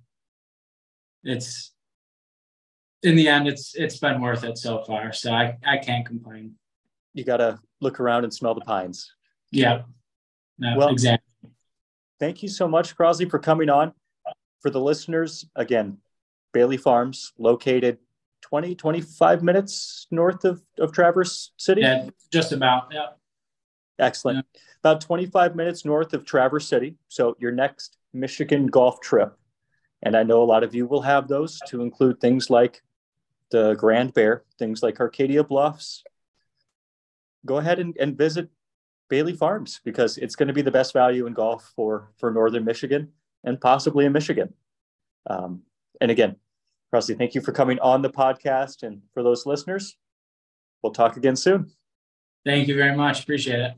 it's 1.24 1.72
in 3.02 3.16
the 3.16 3.28
end, 3.28 3.48
it's 3.48 3.74
it's 3.74 3.98
been 3.98 4.20
worth 4.20 4.44
it 4.44 4.58
so 4.58 4.82
far. 4.84 5.12
So 5.12 5.32
I 5.32 5.56
I 5.66 5.78
can't 5.78 6.06
complain. 6.06 6.54
You 7.14 7.24
gotta 7.24 7.58
look 7.80 8.00
around 8.00 8.24
and 8.24 8.32
smell 8.32 8.54
the 8.54 8.60
pines. 8.60 9.12
Yeah. 9.50 9.82
No, 10.58 10.76
well, 10.76 10.88
exactly. 10.88 11.50
Thank 12.18 12.42
you 12.42 12.48
so 12.48 12.66
much, 12.66 12.96
Crosley, 12.96 13.30
for 13.30 13.38
coming 13.38 13.70
on. 13.70 13.92
For 14.60 14.70
the 14.70 14.80
listeners, 14.80 15.46
again, 15.54 15.98
Bahle 16.52 16.80
Farms, 16.80 17.32
located 17.38 17.98
20, 18.48 18.74
25 18.74 19.42
minutes 19.42 20.06
north 20.10 20.44
of, 20.44 20.62
of 20.78 20.90
Traverse 20.92 21.52
City. 21.58 21.82
Yeah, 21.82 22.08
just 22.32 22.52
about. 22.52 22.88
Yeah. 22.90 23.08
Excellent. 23.98 24.46
Yeah. 24.54 24.60
About 24.82 25.00
25 25.02 25.54
minutes 25.54 25.84
north 25.84 26.14
of 26.14 26.24
Traverse 26.24 26.66
City. 26.66 26.96
So 27.08 27.36
your 27.38 27.52
next 27.52 27.98
Michigan 28.14 28.66
golf 28.66 29.00
trip. 29.00 29.36
And 30.02 30.16
I 30.16 30.22
know 30.22 30.42
a 30.42 30.44
lot 30.44 30.62
of 30.62 30.74
you 30.74 30.86
will 30.86 31.02
have 31.02 31.28
those 31.28 31.58
to 31.66 31.82
include 31.82 32.20
things 32.20 32.48
like 32.48 32.82
the 33.50 33.74
Grand 33.74 34.14
Bear, 34.14 34.44
things 34.58 34.82
like 34.82 35.00
Arcadia 35.00 35.44
Bluffs. 35.44 36.04
Go 37.44 37.58
ahead 37.58 37.78
and, 37.78 37.96
and 37.98 38.16
visit 38.16 38.48
Bahle 39.10 39.36
Farms 39.36 39.80
because 39.84 40.16
it's 40.16 40.36
going 40.36 40.46
to 40.48 40.54
be 40.54 40.62
the 40.62 40.70
best 40.70 40.92
value 40.92 41.26
in 41.26 41.34
golf 41.34 41.72
for, 41.74 42.12
for 42.16 42.30
Northern 42.30 42.64
Michigan 42.64 43.08
and 43.44 43.60
possibly 43.60 44.04
in 44.04 44.12
Michigan. 44.12 44.54
Um, 45.28 45.62
and 46.00 46.10
again, 46.10 46.36
Crosley, 46.92 47.18
thank 47.18 47.34
you 47.34 47.40
for 47.42 47.52
coming 47.52 47.78
on 47.80 48.00
the 48.02 48.10
podcast. 48.10 48.82
And 48.82 49.02
for 49.12 49.22
those 49.22 49.44
listeners, 49.44 49.96
we'll 50.82 50.92
talk 50.92 51.16
again 51.16 51.36
soon. 51.36 51.70
Thank 52.46 52.68
you 52.68 52.76
very 52.76 52.96
much. 52.96 53.22
Appreciate 53.24 53.60
it. 53.60 53.74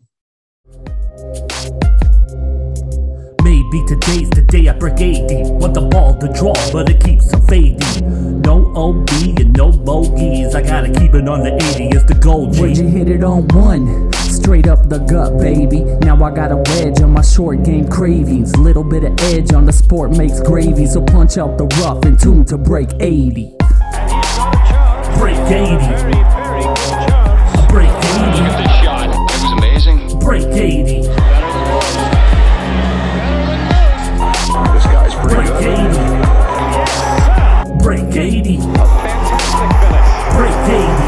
Maybe 3.43 3.85
today's 3.87 4.31
the 4.31 4.45
day 4.47 4.69
I 4.69 4.75
break 4.75 5.01
80. 5.01 5.51
Want 5.59 5.75
the 5.75 5.89
ball 5.91 6.17
to 6.19 6.33
draw, 6.33 6.55
but 6.73 6.89
it 6.89 7.03
keeps 7.03 7.33
on 7.35 7.45
fading. 7.47 8.43
No 8.43 8.73
OB 8.77 9.11
and 9.41 9.57
no 9.57 9.73
bogeys. 9.73 10.55
I 10.55 10.63
gotta 10.63 10.89
keep 10.93 11.15
it 11.15 11.29
on 11.29 11.43
the 11.43 11.55
80. 11.55 11.89
It's 11.89 12.05
the 12.05 12.15
goal, 12.15 12.51
G. 12.51 12.61
Would 12.61 12.77
you 12.77 12.87
hit 12.87 13.09
it 13.09 13.25
on 13.25 13.49
one? 13.49 14.11
straight 14.51 14.67
up 14.67 14.89
the 14.89 14.99
gut, 14.99 15.39
baby. 15.39 15.85
Now 16.05 16.21
I 16.25 16.35
got 16.35 16.51
a 16.51 16.57
wedge 16.57 17.01
on 17.03 17.13
my 17.13 17.23
short 17.23 17.63
game 17.63 17.89
cravings. 17.89 18.57
Little 18.57 18.83
bit 18.83 19.05
of 19.05 19.17
edge 19.21 19.53
on 19.53 19.65
the 19.65 19.73
sport 19.73 20.11
makes 20.17 20.41
gravy. 20.41 20.87
So 20.87 21.01
punch 21.03 21.39
out 21.39 21.57
the 21.57 21.67
rough 21.81 22.05
and 22.05 22.19
tune 22.19 22.45
to 22.47 22.59
break 22.59 22.89
80. 22.99 23.55
Break 25.19 25.39
80. 25.39 25.77
Break 27.71 27.95
80. 27.95 28.49
Break 30.19 30.47
80. 30.47 31.03
This 34.67 34.85
guy's 34.91 35.15
pretty 35.15 35.47
good. 35.63 35.95
Break 37.79 38.03
80. 38.03 38.11
Break 38.11 38.17
80. 38.17 38.57
Break 40.35 40.59
80. 40.97 41.00